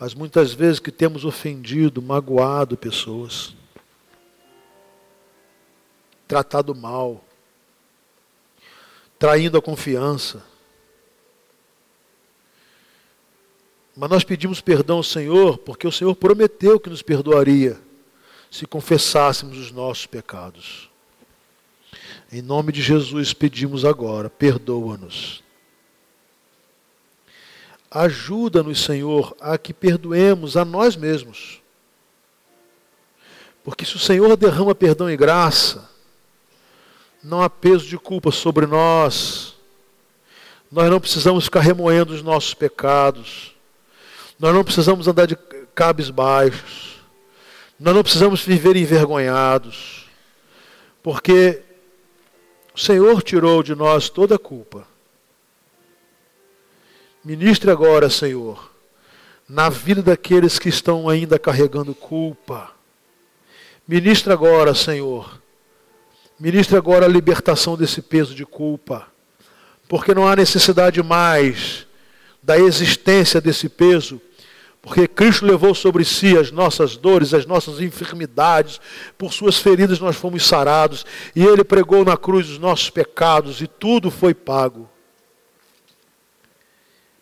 As 0.01 0.15
muitas 0.15 0.55
vezes 0.55 0.81
que 0.81 0.91
temos 0.91 1.27
ofendido, 1.27 2.01
magoado 2.01 2.79
pessoas, 2.79 3.55
tratado 6.27 6.75
mal, 6.75 7.25
traindo 9.19 9.59
a 9.59 9.63
confiança, 9.63 10.43
Mas 13.97 14.11
nós 14.11 14.25
pedimos 14.25 14.61
perdão 14.61 14.97
ao 14.97 15.03
Senhor 15.03 15.59
porque 15.59 15.87
o 15.87 15.93
Senhor 15.93 16.15
prometeu 16.17 16.81
que 16.81 16.91
nos 16.91 17.03
perdoaria 17.03 17.81
se 18.51 18.67
confessássemos 18.67 19.59
os 19.59 19.71
nossos 19.71 20.07
pecados. 20.07 20.91
Em 22.31 22.43
nome 22.43 22.73
de 22.73 22.83
Jesus 22.83 23.33
pedimos 23.33 23.85
agora, 23.85 24.29
perdoa-nos. 24.29 25.43
Ajuda-nos, 27.91 28.83
Senhor, 28.83 29.37
a 29.41 29.57
que 29.57 29.73
perdoemos 29.73 30.57
a 30.57 30.65
nós 30.65 30.97
mesmos. 30.97 31.61
Porque 33.63 33.85
se 33.85 33.95
o 33.95 34.01
Senhor 34.01 34.37
derrama 34.37 34.75
perdão 34.75 35.09
e 35.09 35.17
graça, 35.17 35.89
não 37.25 37.43
há 37.43 37.49
peso 37.49 37.87
de 37.87 37.97
culpa 37.97 38.31
sobre 38.31 38.67
nós. 38.67 39.55
Nós 40.71 40.91
não 40.91 41.01
precisamos 41.01 41.45
ficar 41.45 41.61
remoendo 41.61 42.13
os 42.13 42.23
nossos 42.23 42.53
pecados. 42.53 43.55
Nós 44.39 44.55
não 44.55 44.63
precisamos 44.63 45.09
andar 45.09 45.27
de 45.27 45.35
cabes 45.75 46.11
baixos. 46.11 46.97
Nós 47.81 47.95
não 47.95 48.03
precisamos 48.03 48.43
viver 48.43 48.77
envergonhados. 48.77 50.05
Porque 51.03 51.63
o 52.75 52.79
Senhor 52.79 53.23
tirou 53.23 53.63
de 53.63 53.75
nós 53.75 54.11
toda 54.11 54.35
a 54.35 54.39
culpa. 54.39 54.87
Ministre 57.25 57.71
agora, 57.71 58.11
Senhor, 58.11 58.71
na 59.49 59.71
vida 59.71 60.03
daqueles 60.03 60.59
que 60.59 60.69
estão 60.69 61.09
ainda 61.09 61.39
carregando 61.39 61.95
culpa. 61.95 62.71
Ministre 63.89 64.31
agora, 64.31 64.75
Senhor. 64.75 65.43
Ministre 66.39 66.77
agora 66.77 67.07
a 67.07 67.09
libertação 67.09 67.77
desse 67.77 68.03
peso 68.03 68.35
de 68.35 68.45
culpa. 68.45 69.07
Porque 69.89 70.15
não 70.15 70.27
há 70.27 70.35
necessidade 70.35 71.03
mais 71.03 71.87
da 72.43 72.59
existência 72.59 73.41
desse 73.41 73.69
peso, 73.69 74.21
porque 74.83 75.09
Cristo 75.09 75.47
levou 75.47 75.75
sobre 75.75 76.05
si 76.05 76.37
as 76.37 76.51
nossas 76.51 76.95
dores, 76.95 77.33
as 77.33 77.47
nossas 77.47 77.81
enfermidades, 77.81 78.79
por 79.17 79.33
suas 79.33 79.57
feridas 79.57 79.99
nós 79.99 80.15
fomos 80.15 80.47
sarados, 80.47 81.07
e 81.35 81.43
Ele 81.43 81.65
pregou 81.65 82.05
na 82.05 82.19
cruz 82.19 82.51
os 82.51 82.59
nossos 82.59 82.91
pecados, 82.91 83.63
e 83.63 83.67
tudo 83.67 84.11
foi 84.11 84.35
pago. 84.35 84.91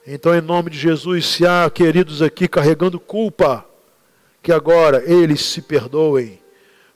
Então, 0.05 0.35
em 0.35 0.41
nome 0.41 0.71
de 0.71 0.79
Jesus, 0.79 1.25
se 1.25 1.47
há 1.47 1.71
queridos 1.71 2.21
aqui 2.21 2.49
carregando 2.49 2.99
culpa, 2.99 3.65
que 4.43 4.51
agora 4.51 5.05
eles 5.07 5.45
se 5.45 5.63
perdoem, 5.63 6.42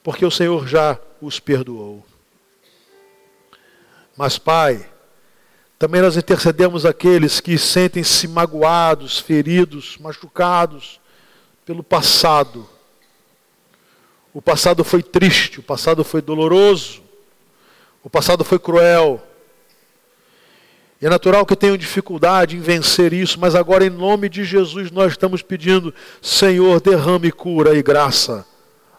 porque 0.06 0.24
o 0.24 0.30
Senhor 0.30 0.68
já 0.68 0.96
os 1.20 1.40
perdoou. 1.40 2.06
Mas, 4.16 4.38
Pai, 4.38 4.88
também 5.80 6.00
nós 6.00 6.16
intercedemos 6.16 6.86
aqueles 6.86 7.40
que 7.40 7.58
sentem-se 7.58 8.28
magoados, 8.28 9.18
feridos, 9.18 9.98
machucados 9.98 11.00
pelo 11.64 11.82
passado. 11.82 12.68
O 14.32 14.40
passado 14.40 14.84
foi 14.84 15.02
triste, 15.02 15.58
o 15.58 15.62
passado 15.64 16.04
foi 16.04 16.22
doloroso, 16.22 17.02
o 18.00 18.08
passado 18.08 18.44
foi 18.44 18.60
cruel. 18.60 19.20
E 21.02 21.06
é 21.06 21.10
natural 21.10 21.44
que 21.44 21.56
tenham 21.56 21.76
dificuldade 21.76 22.56
em 22.56 22.60
vencer 22.60 23.12
isso, 23.12 23.40
mas 23.40 23.56
agora, 23.56 23.84
em 23.84 23.90
nome 23.90 24.28
de 24.28 24.44
Jesus, 24.44 24.92
nós 24.92 25.14
estamos 25.14 25.42
pedindo: 25.42 25.92
Senhor, 26.22 26.80
derrame 26.80 27.32
cura 27.32 27.76
e 27.76 27.82
graça 27.82 28.46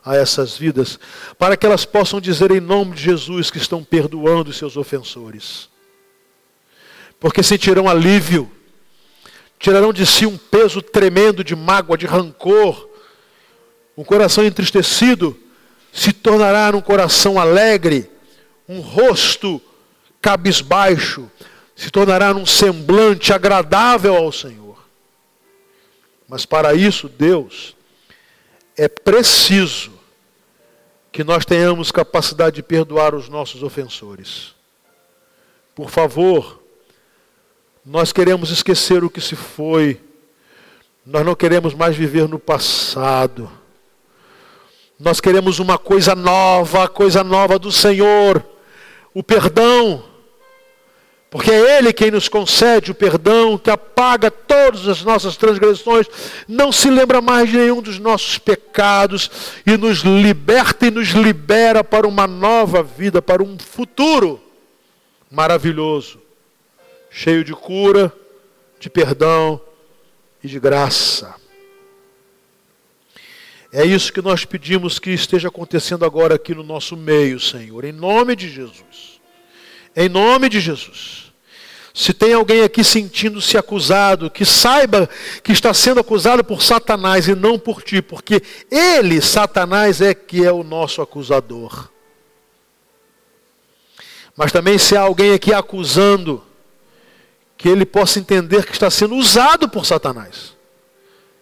a 0.07 0.15
essas 0.15 0.57
vidas, 0.57 0.97
para 1.37 1.57
que 1.57 1.65
elas 1.65 1.83
possam 1.83 2.21
dizer 2.21 2.49
em 2.51 2.61
nome 2.61 2.95
de 2.95 3.03
Jesus 3.03 3.51
que 3.51 3.57
estão 3.57 3.83
perdoando 3.83 4.53
seus 4.53 4.77
ofensores. 4.77 5.69
Porque 7.19 7.43
sentirão 7.43 7.89
alívio, 7.89 8.49
tirarão 9.59 9.91
de 9.91 10.05
si 10.05 10.25
um 10.25 10.37
peso 10.37 10.81
tremendo 10.81 11.43
de 11.43 11.57
mágoa, 11.57 11.97
de 11.97 12.05
rancor. 12.05 12.87
Um 13.97 14.03
coração 14.03 14.45
entristecido 14.45 15.37
se 15.91 16.13
tornará 16.13 16.73
um 16.75 16.81
coração 16.81 17.37
alegre, 17.37 18.09
um 18.69 18.79
rosto 18.79 19.61
cabisbaixo, 20.21 21.29
se 21.75 21.91
tornará 21.91 22.33
num 22.33 22.45
semblante 22.45 23.33
agradável 23.33 24.15
ao 24.15 24.31
Senhor. 24.31 24.77
Mas 26.29 26.45
para 26.45 26.73
isso, 26.73 27.09
Deus, 27.09 27.75
é 28.77 28.87
preciso 28.87 29.96
que 31.17 31.23
nós 31.23 31.43
tenhamos 31.43 31.91
capacidade 31.91 32.57
de 32.57 32.61
perdoar 32.61 33.15
os 33.15 33.27
nossos 33.27 33.63
ofensores. 33.63 34.53
Por 35.73 35.89
favor, 35.89 36.61
nós 37.83 38.13
queremos 38.13 38.51
esquecer 38.51 39.03
o 39.03 39.09
que 39.09 39.19
se 39.19 39.35
foi, 39.35 39.99
nós 41.03 41.25
não 41.25 41.33
queremos 41.33 41.73
mais 41.73 41.95
viver 41.95 42.27
no 42.29 42.37
passado. 42.37 43.49
Nós 44.99 45.19
queremos 45.19 45.57
uma 45.57 45.75
coisa 45.75 46.13
nova, 46.13 46.83
a 46.83 46.87
coisa 46.87 47.23
nova 47.23 47.57
do 47.57 47.71
Senhor, 47.71 48.45
o 49.11 49.23
perdão. 49.23 50.03
Porque 51.29 51.51
é 51.51 51.77
Ele 51.77 51.91
quem 51.91 52.09
nos 52.09 52.29
concede 52.29 52.91
o 52.91 52.95
perdão, 52.95 53.57
que 53.57 53.69
apaga 53.69 54.31
todas 54.31 54.87
as 54.87 55.03
nossas 55.03 55.35
transgressões, 55.35 56.07
não 56.47 56.71
se 56.71 56.89
lembra 56.89 57.19
mais 57.19 57.49
de 57.49 57.57
nenhum 57.57 57.81
dos 57.81 57.99
nossos 57.99 58.37
pecados 58.37 59.29
e 59.65 59.75
nos 59.75 59.99
liberta 59.99 60.87
e 60.87 60.91
nos 60.91 61.09
libera 61.09 61.83
para 61.83 62.07
uma 62.07 62.25
nova 62.25 62.81
vida, 62.81 63.21
para 63.21 63.43
um 63.43 63.57
futuro 63.59 64.41
maravilhoso, 65.29 66.21
cheio 67.09 67.43
de 67.43 67.53
cura, 67.53 68.11
de 68.79 68.89
perdão 68.89 69.59
e 70.41 70.47
de 70.47 70.59
graça. 70.59 71.35
É 73.71 73.85
isso 73.85 74.13
que 74.13 74.21
nós 74.21 74.45
pedimos 74.45 74.97
que 74.97 75.09
esteja 75.09 75.49
acontecendo 75.49 76.05
agora 76.05 76.35
aqui 76.35 76.55
no 76.55 76.63
nosso 76.63 76.95
meio, 76.95 77.37
Senhor, 77.37 77.83
em 77.83 77.91
nome 77.91 78.33
de 78.33 78.49
Jesus. 78.49 79.16
Em 79.99 80.07
nome 80.07 80.47
de 80.47 80.59
Jesus. 80.59 81.33
Se 81.91 82.13
tem 82.13 82.31
alguém 82.31 82.61
aqui 82.61 82.83
sentindo-se 82.83 83.57
acusado, 83.57 84.29
que 84.29 84.45
saiba 84.45 85.09
que 85.43 85.51
está 85.51 85.73
sendo 85.73 85.99
acusado 85.99 86.43
por 86.43 86.61
Satanás 86.61 87.27
e 87.27 87.33
não 87.33 87.57
por 87.57 87.81
ti, 87.81 87.99
porque 87.99 88.43
ele, 88.69 89.19
Satanás, 89.19 89.99
é 89.99 90.13
que 90.13 90.45
é 90.45 90.51
o 90.51 90.63
nosso 90.63 91.01
acusador. 91.01 91.89
Mas 94.35 94.51
também 94.51 94.77
se 94.77 94.95
há 94.95 95.01
alguém 95.01 95.33
aqui 95.33 95.51
acusando, 95.51 96.45
que 97.57 97.67
ele 97.67 97.83
possa 97.83 98.19
entender 98.19 98.67
que 98.67 98.73
está 98.73 98.91
sendo 98.91 99.15
usado 99.15 99.67
por 99.67 99.83
Satanás, 99.83 100.55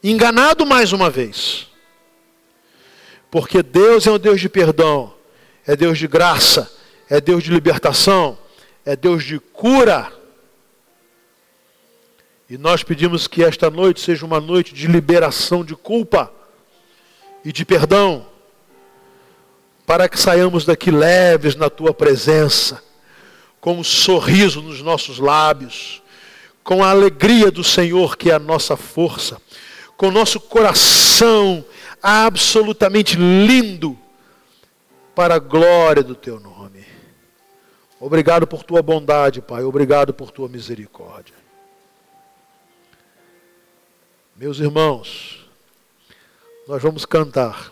enganado 0.02 0.66
mais 0.66 0.94
uma 0.94 1.10
vez. 1.10 1.68
Porque 3.30 3.62
Deus 3.62 4.08
é 4.08 4.12
um 4.12 4.18
Deus 4.18 4.40
de 4.40 4.48
perdão, 4.48 5.14
é 5.68 5.76
Deus 5.76 5.98
de 5.98 6.08
graça, 6.08 6.72
é 7.10 7.20
Deus 7.20 7.44
de 7.44 7.52
libertação 7.52 8.45
é 8.86 8.96
Deus 8.96 9.24
de 9.24 9.40
cura. 9.40 10.14
E 12.48 12.58
nós 12.58 12.84
pedimos 12.84 13.28
que 13.28 13.44
esta 13.44 13.70
noite 13.72 14.00
seja 14.00 14.26
uma 14.26 14.40
noite 14.40 14.74
de 14.74 14.86
liberação 14.86 15.66
de 15.66 15.76
culpa 15.76 16.32
e 17.44 17.52
de 17.52 17.66
perdão, 17.66 18.28
para 19.86 20.08
que 20.08 20.20
saiamos 20.20 20.66
daqui 20.66 20.92
leves 20.92 21.56
na 21.56 21.70
tua 21.70 21.94
presença, 21.94 22.84
com 23.60 23.80
um 23.80 23.84
sorriso 23.84 24.62
nos 24.62 24.82
nossos 24.82 25.18
lábios, 25.18 26.04
com 26.64 26.84
a 26.84 26.90
alegria 26.92 27.50
do 27.50 27.64
Senhor 27.64 28.16
que 28.16 28.30
é 28.30 28.36
a 28.36 28.40
nossa 28.40 28.78
força, 28.78 29.42
com 29.98 30.12
nosso 30.12 30.40
coração 30.40 31.66
absolutamente 32.02 33.16
lindo 33.16 33.98
para 35.16 35.36
a 35.36 35.40
glória 35.40 36.04
do 36.04 36.14
teu 36.14 36.40
nome. 36.40 36.55
Obrigado 38.06 38.46
por 38.46 38.62
tua 38.62 38.84
bondade, 38.84 39.42
Pai. 39.42 39.64
Obrigado 39.64 40.14
por 40.14 40.30
tua 40.30 40.48
misericórdia. 40.48 41.34
Meus 44.36 44.60
irmãos, 44.60 45.44
nós 46.68 46.84
vamos 46.84 47.04
cantar. 47.04 47.72